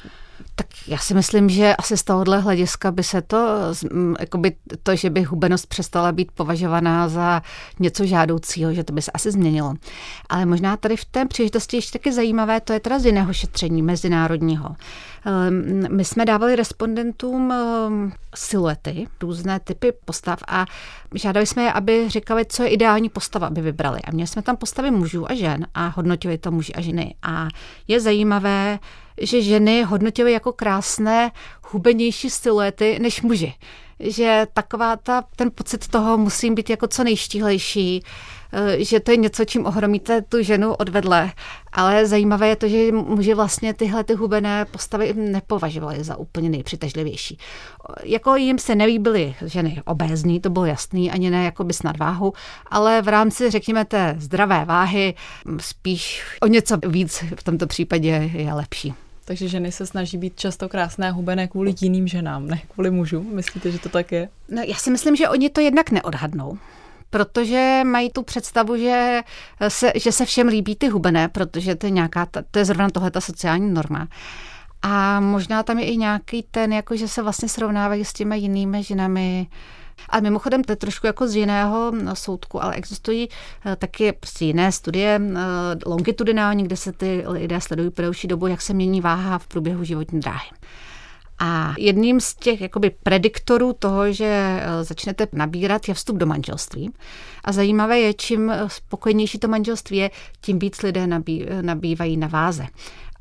tak 0.54 0.66
já 0.86 0.98
si 0.98 1.14
myslím, 1.14 1.48
že 1.48 1.76
asi 1.76 1.96
z 1.96 2.04
tohohle 2.04 2.40
hlediska 2.40 2.90
by 2.90 3.02
se 3.02 3.22
to, 3.22 3.56
jakoby 4.20 4.56
to, 4.82 4.96
že 4.96 5.10
by 5.10 5.22
hubenost 5.22 5.66
přestala 5.66 6.12
být 6.12 6.32
považovaná 6.32 7.08
za 7.08 7.42
něco 7.80 8.06
žádoucího, 8.06 8.74
že 8.74 8.84
to 8.84 8.92
by 8.92 9.02
se 9.02 9.10
asi 9.10 9.30
změnilo. 9.30 9.74
Ale 10.28 10.46
možná 10.46 10.76
tady 10.76 10.96
v 10.96 11.04
té 11.04 11.26
příležitosti 11.26 11.76
ještě 11.76 11.98
taky 11.98 12.12
zajímavé, 12.12 12.60
to 12.60 12.72
je 12.72 12.80
teda 12.80 12.98
z 12.98 13.06
jiného 13.06 13.32
šetření 13.32 13.82
mezinárodního. 13.82 14.76
Ehm, 15.24 15.96
my 15.96 16.04
jsme 16.04 16.24
dávali 16.24 16.56
respondentům 16.56 17.52
ehm, 17.52 18.12
siluety, 18.34 19.06
různé 19.20 19.60
typy 19.60 19.92
postav 20.04 20.38
a 20.48 20.66
žádali 21.14 21.46
jsme 21.46 21.62
je, 21.62 21.72
aby 21.72 22.08
říkali, 22.08 22.44
co 22.44 22.62
je 22.62 22.68
ideální 22.68 23.08
postava, 23.08 23.46
aby 23.46 23.60
vybrali. 23.60 24.00
A 24.04 24.10
měli 24.10 24.26
jsme 24.26 24.42
tam 24.42 24.56
postavy 24.56 24.90
mužů 24.90 25.30
a 25.30 25.34
žen 25.34 25.66
a 25.74 25.88
hodnotili 25.96 26.38
to 26.38 26.50
muži 26.50 26.72
a 26.72 26.80
ženy. 26.80 27.14
A 27.22 27.48
je 27.88 28.00
zajímavé, 28.00 28.78
že 29.22 29.42
ženy 29.42 29.82
hodnotily 29.82 30.32
jako 30.32 30.52
krásné, 30.52 31.30
hubenější 31.72 32.30
siluety 32.30 32.98
než 33.02 33.22
muži. 33.22 33.54
Že 34.00 34.46
taková 34.54 34.96
ta, 34.96 35.24
ten 35.36 35.50
pocit 35.54 35.88
toho 35.88 36.18
musím 36.18 36.54
být 36.54 36.70
jako 36.70 36.88
co 36.88 37.04
nejštíhlejší, 37.04 38.02
eh, 38.52 38.84
že 38.84 39.00
to 39.00 39.10
je 39.10 39.16
něco, 39.16 39.44
čím 39.44 39.66
ohromíte 39.66 40.22
tu 40.22 40.42
ženu 40.42 40.74
odvedle. 40.74 41.32
Ale 41.72 42.06
zajímavé 42.06 42.48
je 42.48 42.56
to, 42.56 42.68
že 42.68 42.92
muži 42.92 43.34
vlastně 43.34 43.74
tyhle 43.74 44.04
ty 44.04 44.14
hubené 44.14 44.64
postavy 44.64 45.14
nepovažovali 45.14 46.04
za 46.04 46.16
úplně 46.16 46.50
nejpřitažlivější. 46.50 47.38
Jako 48.04 48.36
jim 48.36 48.58
se 48.58 48.74
nelíbily 48.74 49.34
ženy 49.44 49.82
obézní, 49.84 50.40
to 50.40 50.50
bylo 50.50 50.66
jasný, 50.66 51.10
ani 51.10 51.30
ne 51.30 51.44
jako 51.44 51.64
by 51.64 51.72
s 51.72 51.82
nadváhou, 51.82 52.32
ale 52.66 53.02
v 53.02 53.08
rámci, 53.08 53.50
řekněme, 53.50 53.84
té 53.84 54.16
zdravé 54.18 54.64
váhy 54.64 55.14
spíš 55.60 56.24
o 56.40 56.46
něco 56.46 56.76
víc 56.86 57.24
v 57.36 57.42
tomto 57.42 57.66
případě 57.66 58.30
je 58.34 58.52
lepší. 58.52 58.94
Takže 59.24 59.48
ženy 59.48 59.72
se 59.72 59.86
snaží 59.86 60.18
být 60.18 60.40
často 60.40 60.68
krásné 60.68 61.10
hubené 61.10 61.48
kvůli 61.48 61.74
jiným 61.80 62.08
ženám, 62.08 62.46
ne 62.46 62.60
kvůli 62.74 62.90
mužům. 62.90 63.34
Myslíte, 63.34 63.70
že 63.70 63.78
to 63.78 63.88
tak 63.88 64.12
je? 64.12 64.28
No, 64.48 64.62
já 64.62 64.74
si 64.74 64.90
myslím, 64.90 65.16
že 65.16 65.28
oni 65.28 65.50
to 65.50 65.60
jednak 65.60 65.90
neodhadnou 65.90 66.58
protože 67.12 67.82
mají 67.84 68.10
tu 68.10 68.22
představu, 68.22 68.76
že 68.76 69.20
se, 69.68 69.92
že 69.94 70.12
se 70.12 70.24
všem 70.24 70.48
líbí 70.48 70.76
ty 70.76 70.88
hubené, 70.88 71.28
protože 71.28 71.74
to 71.74 71.86
je 71.86 71.90
nějaká, 71.90 72.26
to 72.50 72.58
je 72.58 72.64
zrovna 72.64 72.90
tohle 72.90 73.10
ta 73.10 73.20
sociální 73.20 73.74
norma. 73.74 74.08
A 74.82 75.20
možná 75.20 75.62
tam 75.62 75.78
je 75.78 75.84
i 75.84 75.96
nějaký 75.96 76.44
ten, 76.50 76.72
jako 76.72 76.96
že 76.96 77.08
se 77.08 77.22
vlastně 77.22 77.48
srovnávají 77.48 78.04
s 78.04 78.12
těmi 78.12 78.38
jinými 78.38 78.82
ženami, 78.82 79.46
a 80.08 80.20
mimochodem, 80.20 80.64
to 80.64 80.72
je 80.72 80.76
trošku 80.76 81.06
jako 81.06 81.28
z 81.28 81.36
jiného 81.36 81.92
soudku, 82.14 82.62
ale 82.62 82.74
existují 82.74 83.28
eh, 83.66 83.76
taky 83.76 84.12
prostě 84.12 84.44
jiné 84.44 84.72
studie 84.72 85.20
eh, 85.22 85.38
longitudinální, 85.86 86.64
kde 86.64 86.76
se 86.76 86.92
ty 86.92 87.24
lidé 87.26 87.60
sledují 87.60 87.90
po 87.90 88.02
delší 88.02 88.28
dobu, 88.28 88.46
jak 88.46 88.62
se 88.62 88.74
mění 88.74 89.00
váha 89.00 89.38
v 89.38 89.46
průběhu 89.46 89.84
životní 89.84 90.20
dráhy. 90.20 90.50
A 91.38 91.74
jedním 91.78 92.20
z 92.20 92.34
těch 92.34 92.60
jakoby 92.60 92.90
prediktorů 93.02 93.72
toho, 93.72 94.12
že 94.12 94.24
eh, 94.26 94.84
začnete 94.84 95.26
nabírat, 95.32 95.88
je 95.88 95.94
vstup 95.94 96.16
do 96.16 96.26
manželství. 96.26 96.92
A 97.44 97.52
zajímavé 97.52 97.98
je, 97.98 98.14
čím 98.14 98.52
spokojenější 98.66 99.38
to 99.38 99.48
manželství 99.48 99.96
je, 99.96 100.10
tím 100.40 100.58
víc 100.58 100.82
lidé 100.82 101.06
nabí, 101.06 101.46
nabývají 101.60 102.16
na 102.16 102.26
váze. 102.26 102.66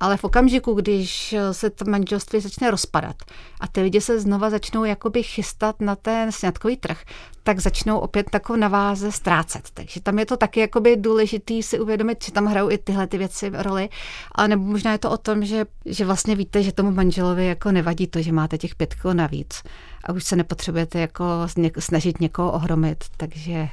Ale 0.01 0.17
v 0.17 0.23
okamžiku, 0.23 0.73
když 0.73 1.35
se 1.51 1.69
to 1.69 1.85
manželství 1.85 2.39
začne 2.39 2.71
rozpadat 2.71 3.15
a 3.59 3.67
ty 3.67 3.81
lidi 3.81 4.01
se 4.01 4.19
znova 4.19 4.49
začnou 4.49 4.83
jakoby 4.83 5.23
chystat 5.23 5.81
na 5.81 5.95
ten 5.95 6.31
sňatkový 6.31 6.77
trh, 6.77 7.03
tak 7.43 7.59
začnou 7.59 7.99
opět 7.99 8.29
takovou 8.29 8.59
naváze 8.59 9.11
ztrácet. 9.11 9.69
Takže 9.73 10.01
tam 10.01 10.19
je 10.19 10.25
to 10.25 10.37
taky 10.37 10.59
jakoby 10.59 10.97
důležitý 10.97 11.63
si 11.63 11.79
uvědomit, 11.79 12.23
že 12.23 12.31
tam 12.31 12.45
hrajou 12.45 12.71
i 12.71 12.77
tyhle 12.77 13.07
ty 13.07 13.17
věci 13.17 13.51
roli. 13.53 13.89
Ale 14.31 14.47
nebo 14.47 14.63
možná 14.63 14.91
je 14.91 14.97
to 14.97 15.11
o 15.11 15.17
tom, 15.17 15.45
že, 15.45 15.65
že 15.85 16.05
vlastně 16.05 16.35
víte, 16.35 16.63
že 16.63 16.71
tomu 16.71 16.91
manželovi 16.91 17.47
jako 17.47 17.71
nevadí 17.71 18.07
to, 18.07 18.21
že 18.21 18.31
máte 18.31 18.57
těch 18.57 18.75
pět 18.75 18.95
kilo 18.95 19.13
navíc 19.13 19.63
a 20.03 20.13
už 20.13 20.23
se 20.23 20.35
nepotřebujete 20.35 20.99
jako 20.99 21.25
snažit 21.79 22.19
někoho 22.19 22.51
ohromit, 22.51 23.03
takže 23.17 23.69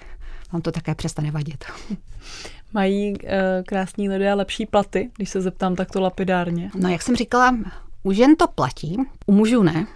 vám 0.52 0.62
to 0.62 0.72
také 0.72 0.94
přestane 0.94 1.30
vadit. 1.30 1.64
Mají 2.72 3.12
uh, 3.12 3.28
krásní 3.66 4.08
lidé 4.08 4.32
a 4.32 4.34
lepší 4.34 4.66
platy, 4.66 5.10
když 5.16 5.30
se 5.30 5.40
zeptám 5.40 5.76
takto 5.76 6.00
lapidárně? 6.00 6.70
No, 6.74 6.88
jak 6.88 7.02
jsem 7.02 7.16
říkala, 7.16 7.56
u 8.02 8.12
žen 8.12 8.36
to 8.36 8.46
platí, 8.46 8.96
u 9.26 9.32
mužů 9.32 9.62
ne. 9.62 9.86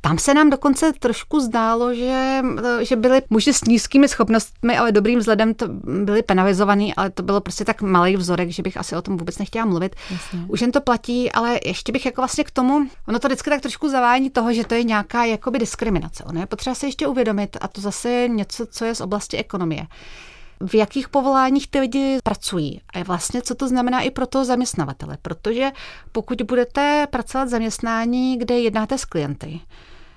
Tam 0.00 0.18
se 0.18 0.34
nám 0.34 0.50
dokonce 0.50 0.92
trošku 0.98 1.40
zdálo, 1.40 1.94
že, 1.94 2.42
že 2.80 2.96
byli 2.96 3.22
muži 3.30 3.52
s 3.52 3.64
nízkými 3.64 4.08
schopnostmi, 4.08 4.78
ale 4.78 4.92
dobrým 4.92 5.18
vzhledem 5.18 5.54
to 5.54 5.68
byli 6.04 6.22
penalizovaní, 6.22 6.94
ale 6.94 7.10
to 7.10 7.22
bylo 7.22 7.40
prostě 7.40 7.64
tak 7.64 7.82
malý 7.82 8.16
vzorek, 8.16 8.50
že 8.50 8.62
bych 8.62 8.76
asi 8.76 8.96
o 8.96 9.02
tom 9.02 9.16
vůbec 9.16 9.38
nechtěla 9.38 9.64
mluvit. 9.64 9.96
Jasně. 10.10 10.40
Už 10.48 10.60
jen 10.60 10.72
to 10.72 10.80
platí, 10.80 11.32
ale 11.32 11.58
ještě 11.64 11.92
bych 11.92 12.06
jako 12.06 12.20
vlastně 12.20 12.44
k 12.44 12.50
tomu, 12.50 12.86
ono 13.08 13.18
to 13.18 13.28
vždycky 13.28 13.50
tak 13.50 13.60
trošku 13.60 13.88
zavání 13.88 14.30
toho, 14.30 14.52
že 14.52 14.64
to 14.64 14.74
je 14.74 14.84
nějaká 14.84 15.24
jakoby 15.24 15.58
diskriminace. 15.58 16.24
Ono 16.24 16.40
je 16.40 16.46
potřeba 16.46 16.74
si 16.74 16.86
ještě 16.86 17.06
uvědomit 17.06 17.56
a 17.60 17.68
to 17.68 17.80
zase 17.80 18.10
je 18.10 18.28
něco, 18.28 18.66
co 18.66 18.84
je 18.84 18.94
z 18.94 19.00
oblasti 19.00 19.36
ekonomie 19.36 19.86
v 20.66 20.74
jakých 20.74 21.08
povoláních 21.08 21.68
ty 21.68 21.80
lidi 21.80 22.18
pracují 22.24 22.80
a 22.94 23.02
vlastně, 23.02 23.42
co 23.42 23.54
to 23.54 23.68
znamená 23.68 24.00
i 24.00 24.10
pro 24.10 24.26
toho 24.26 24.44
zaměstnavatele. 24.44 25.18
Protože 25.22 25.70
pokud 26.12 26.42
budete 26.42 27.06
pracovat 27.10 27.44
v 27.44 27.48
zaměstnání, 27.48 28.38
kde 28.38 28.58
jednáte 28.58 28.98
s 28.98 29.04
klienty, 29.04 29.60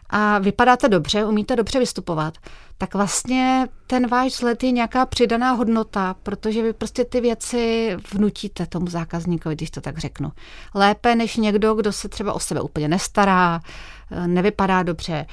a 0.09 0.39
vypadáte 0.39 0.89
dobře, 0.89 1.25
umíte 1.25 1.55
dobře 1.55 1.79
vystupovat, 1.79 2.33
tak 2.77 2.93
vlastně 2.93 3.67
ten 3.87 4.07
váš 4.07 4.31
vzhled 4.31 4.63
je 4.63 4.71
nějaká 4.71 5.05
přidaná 5.05 5.51
hodnota, 5.51 6.15
protože 6.23 6.63
vy 6.63 6.73
prostě 6.73 7.05
ty 7.05 7.21
věci 7.21 7.95
vnutíte 8.13 8.65
tomu 8.65 8.87
zákazníkovi, 8.87 9.55
když 9.55 9.71
to 9.71 9.81
tak 9.81 9.97
řeknu. 9.97 10.31
Lépe 10.73 11.15
než 11.15 11.37
někdo, 11.37 11.73
kdo 11.73 11.91
se 11.91 12.09
třeba 12.09 12.33
o 12.33 12.39
sebe 12.39 12.61
úplně 12.61 12.87
nestará, 12.87 13.59
nevypadá 14.27 14.83
dobře. 14.83 15.25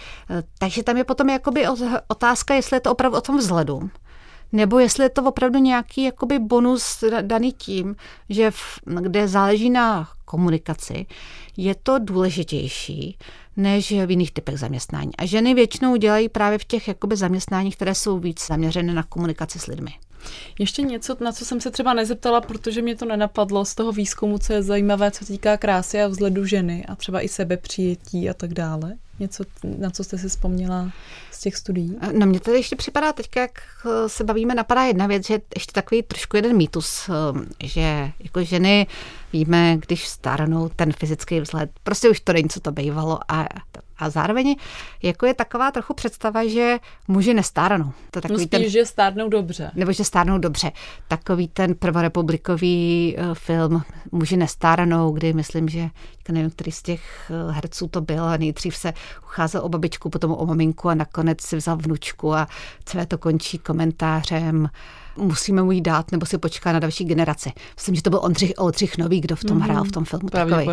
Takže 0.58 0.82
tam 0.82 0.96
je 0.96 1.04
potom 1.04 1.28
jakoby 1.28 1.66
otázka, 2.08 2.54
jestli 2.54 2.76
je 2.76 2.80
to 2.80 2.92
opravdu 2.92 3.18
o 3.18 3.20
tom 3.20 3.38
vzhledu 3.38 3.90
nebo 4.52 4.78
jestli 4.78 5.04
je 5.04 5.08
to 5.08 5.22
opravdu 5.22 5.58
nějaký 5.58 6.02
jakoby 6.02 6.38
bonus 6.38 7.04
daný 7.20 7.52
tím, 7.52 7.96
že 8.28 8.50
v, 8.50 8.80
kde 9.00 9.28
záleží 9.28 9.70
na 9.70 10.08
komunikaci, 10.24 11.06
je 11.56 11.74
to 11.82 11.98
důležitější 11.98 13.18
než 13.56 13.92
v 13.92 14.10
jiných 14.10 14.32
typech 14.32 14.58
zaměstnání. 14.58 15.16
A 15.18 15.26
ženy 15.26 15.54
většinou 15.54 15.96
dělají 15.96 16.28
právě 16.28 16.58
v 16.58 16.64
těch 16.64 16.88
jakoby 16.88 17.16
zaměstnáních, 17.16 17.76
které 17.76 17.94
jsou 17.94 18.18
víc 18.18 18.46
zaměřené 18.46 18.94
na 18.94 19.02
komunikaci 19.02 19.58
s 19.58 19.66
lidmi. 19.66 19.90
Ještě 20.58 20.82
něco, 20.82 21.16
na 21.20 21.32
co 21.32 21.44
jsem 21.44 21.60
se 21.60 21.70
třeba 21.70 21.94
nezeptala, 21.94 22.40
protože 22.40 22.82
mě 22.82 22.96
to 22.96 23.04
nenapadlo 23.04 23.64
z 23.64 23.74
toho 23.74 23.92
výzkumu, 23.92 24.38
co 24.38 24.52
je 24.52 24.62
zajímavé, 24.62 25.10
co 25.10 25.24
týká 25.24 25.56
krásy 25.56 26.02
a 26.02 26.08
vzhledu 26.08 26.46
ženy 26.46 26.86
a 26.86 26.94
třeba 26.94 27.20
i 27.20 27.28
sebepřijetí 27.28 28.30
a 28.30 28.34
tak 28.34 28.54
dále. 28.54 28.94
Něco, 29.22 29.44
na 29.78 29.90
co 29.90 30.04
jste 30.04 30.18
si 30.18 30.28
vzpomněla 30.28 30.90
z 31.30 31.40
těch 31.40 31.56
studií? 31.56 31.96
No 32.12 32.26
mně 32.26 32.40
tady 32.40 32.56
ještě 32.56 32.76
připadá 32.76 33.12
teď, 33.12 33.28
jak 33.36 33.50
se 34.06 34.24
bavíme, 34.24 34.54
napadá 34.54 34.82
jedna 34.82 35.06
věc, 35.06 35.26
že 35.26 35.40
ještě 35.54 35.72
takový 35.72 36.02
trošku 36.02 36.36
jeden 36.36 36.56
mýtus, 36.56 37.10
že 37.62 38.12
jako 38.20 38.44
ženy 38.44 38.86
víme, 39.32 39.76
když 39.76 40.08
stárnou 40.08 40.68
ten 40.68 40.92
fyzický 40.92 41.40
vzhled, 41.40 41.70
prostě 41.82 42.10
už 42.10 42.20
to 42.20 42.32
není, 42.32 42.48
co 42.48 42.60
to 42.60 42.72
bývalo 42.72 43.18
a 43.28 43.46
a 44.02 44.10
zároveň 44.10 44.56
jako 45.02 45.26
je 45.26 45.34
taková 45.34 45.70
trochu 45.70 45.94
představa, 45.94 46.46
že 46.46 46.78
muži 47.08 47.34
nestárnou. 47.34 47.92
To 48.10 48.20
takový 48.20 48.32
no 48.32 48.38
spíš, 48.38 48.50
ten, 48.50 48.70
že 48.70 48.86
stárnou 48.86 49.28
dobře. 49.28 49.70
Nebo 49.74 49.92
že 49.92 50.04
stárnou 50.04 50.38
dobře. 50.38 50.72
Takový 51.08 51.48
ten 51.48 51.74
prvorepublikový 51.74 53.14
eh, 53.18 53.22
film 53.32 53.82
Muži 54.12 54.36
nestárnou, 54.36 55.10
kdy 55.10 55.32
myslím, 55.32 55.68
že 55.68 55.88
nevím, 56.28 56.50
který 56.50 56.72
z 56.72 56.82
těch 56.82 57.30
eh, 57.30 57.52
herců 57.52 57.88
to 57.88 58.00
byl 58.00 58.24
a 58.24 58.36
nejdřív 58.36 58.76
se 58.76 58.92
ucházel 59.24 59.60
o 59.64 59.68
babičku, 59.68 60.10
potom 60.10 60.32
o 60.32 60.46
maminku 60.46 60.88
a 60.88 60.94
nakonec 60.94 61.40
si 61.40 61.56
vzal 61.56 61.76
vnučku 61.76 62.34
a 62.34 62.48
celé 62.84 63.06
to 63.06 63.18
končí 63.18 63.58
komentářem 63.58 64.68
musíme 65.16 65.62
mu 65.62 65.72
jí 65.72 65.80
dát 65.80 66.12
nebo 66.12 66.26
si 66.26 66.38
počká 66.38 66.72
na 66.72 66.78
další 66.78 67.04
generaci. 67.04 67.52
Myslím, 67.74 67.94
že 67.94 68.02
to 68.02 68.10
byl 68.10 68.20
Ondřich 68.22 68.52
Oldřich 68.58 68.98
Nový, 68.98 69.20
kdo 69.20 69.36
v 69.36 69.44
tom 69.44 69.58
mm-hmm. 69.58 69.62
hrál 69.62 69.84
v 69.84 69.92
tom 69.92 70.04
filmu. 70.04 70.28
Takový, 70.28 70.66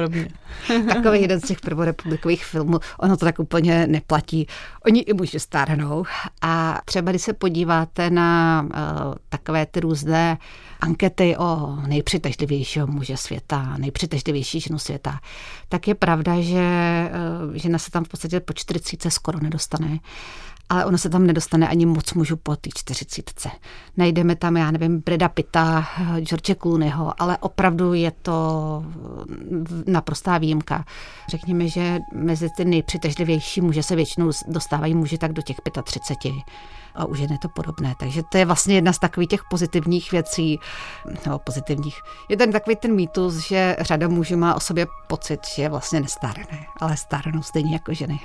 takový 0.94 1.22
jeden 1.22 1.40
z 1.40 1.48
těch 1.48 1.62
prvorepublikových 1.62 2.46
filmů. 2.46 2.80
Ono 3.00 3.18
to 3.18 3.26
tak 3.26 3.40
úplně 3.40 3.88
neplatí. 3.88 4.48
Oni 4.86 5.00
i 5.00 5.14
muži 5.14 5.40
stárnou. 5.40 6.04
A 6.42 6.82
třeba 6.86 7.12
když 7.12 7.22
se 7.22 7.34
podíváte 7.34 8.10
na 8.10 8.62
uh, 8.64 9.14
takové 9.30 9.66
ty 9.66 9.80
různé 9.80 10.38
ankety 10.80 11.38
o 11.38 11.78
nejpřitažlivějšího 11.88 12.88
muže 12.88 13.18
světa, 13.18 13.78
nejpřitažlivější 13.78 14.60
ženu 14.60 14.80
světa, 14.80 15.20
tak 15.70 15.88
je 15.88 15.96
pravda, 15.96 16.42
že 16.42 16.64
uh, 17.48 17.54
žena 17.54 17.78
se 17.78 17.92
tam 17.92 18.04
v 18.04 18.08
podstatě 18.08 18.40
po 18.40 18.54
40 18.54 19.10
skoro 19.10 19.40
nedostane 19.40 20.00
ale 20.70 20.86
ono 20.86 20.98
se 20.98 21.10
tam 21.10 21.28
nedostane 21.28 21.68
ani 21.68 21.86
moc 21.86 22.14
mužů 22.14 22.38
po 22.38 22.56
té 22.56 22.70
čtyřicítce. 22.76 23.50
Najdeme 23.98 24.36
tam, 24.36 24.58
já 24.58 24.72
nevím, 24.72 25.00
Breda 25.06 25.30
Pitta, 25.30 25.88
George 26.20 26.56
Clooneyho, 26.62 27.22
ale 27.22 27.38
opravdu 27.38 27.94
je 27.94 28.12
to 28.12 28.84
naprostá 29.88 30.38
výjimka. 30.38 30.86
Řekněme, 31.30 31.68
že 31.68 32.00
mezi 32.14 32.50
ty 32.58 32.66
nejpřitažlivější 32.66 33.62
muže 33.62 33.84
se 33.84 33.96
většinou 33.96 34.32
dostávají 34.48 34.96
muži 34.96 35.18
tak 35.18 35.34
do 35.34 35.42
těch 35.42 35.58
35 35.84 36.34
a 36.96 37.06
už 37.06 37.20
je 37.20 37.28
to 37.42 37.50
podobné. 37.50 37.96
Takže 38.00 38.24
to 38.32 38.38
je 38.38 38.46
vlastně 38.46 38.76
jedna 38.76 38.94
z 38.94 39.00
takových 39.00 39.30
těch 39.30 39.42
pozitivních 39.50 40.12
věcí, 40.12 40.60
no 41.28 41.40
pozitivních. 41.40 41.98
Je 42.30 42.38
ten 42.38 42.52
takový 42.52 42.76
ten 42.76 42.96
mýtus, 42.96 43.36
že 43.36 43.76
řada 43.80 44.08
mužů 44.08 44.38
má 44.38 44.56
o 44.56 44.60
sobě 44.60 44.88
pocit, 45.08 45.40
že 45.56 45.62
je 45.62 45.70
vlastně 45.70 46.00
nestárné, 46.00 46.66
ale 46.80 46.98
stárnou 46.98 47.42
stejně 47.42 47.74
jako 47.74 47.94
ženy. 47.94 48.20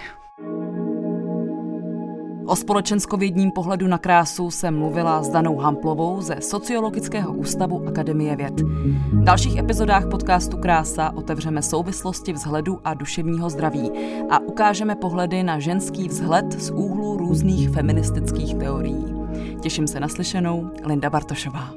O 2.54 2.56
společenskovědním 2.56 3.50
pohledu 3.50 3.86
na 3.86 3.98
krásu 3.98 4.50
se 4.50 4.70
mluvila 4.70 5.22
s 5.22 5.28
Danou 5.28 5.56
Hamplovou 5.56 6.20
ze 6.20 6.36
Sociologického 6.40 7.32
ústavu 7.32 7.88
Akademie 7.88 8.36
věd. 8.36 8.60
V 8.60 9.24
dalších 9.24 9.56
epizodách 9.56 10.06
podcastu 10.10 10.56
Krása 10.56 11.12
otevřeme 11.16 11.62
souvislosti 11.62 12.32
vzhledu 12.32 12.80
a 12.84 12.94
duševního 12.94 13.50
zdraví 13.50 13.90
a 14.30 14.38
ukážeme 14.38 14.96
pohledy 14.96 15.42
na 15.42 15.58
ženský 15.58 16.08
vzhled 16.08 16.52
z 16.52 16.70
úhlu 16.70 17.16
různých 17.16 17.70
feministických 17.70 18.54
teorií. 18.54 19.14
Těším 19.60 19.86
se 19.86 20.00
na 20.00 20.08
slyšenou, 20.08 20.70
Linda 20.84 21.10
Bartošová. 21.10 21.70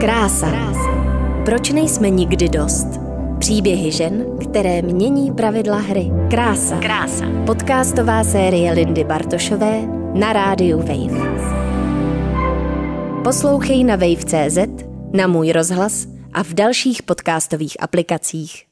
Krása. 0.00 0.52
Proč 1.44 1.70
nejsme 1.70 2.10
nikdy 2.10 2.48
dost? 2.48 3.00
Příběhy 3.38 3.92
žen, 3.92 4.24
které 4.40 4.82
mění 4.82 5.32
pravidla 5.32 5.78
hry. 5.78 6.10
Krása. 6.30 6.76
Krása. 6.78 7.24
Podcastová 7.46 8.24
série 8.24 8.72
Lindy 8.72 9.04
Bartošové 9.04 9.97
na 10.14 10.32
rádiu 10.32 10.78
Wave. 10.78 11.38
Poslouchej 13.24 13.84
na 13.84 13.96
wave.cz, 13.96 14.58
na 15.12 15.26
můj 15.26 15.52
rozhlas 15.52 16.06
a 16.32 16.42
v 16.42 16.54
dalších 16.54 17.02
podcastových 17.02 17.76
aplikacích. 17.80 18.67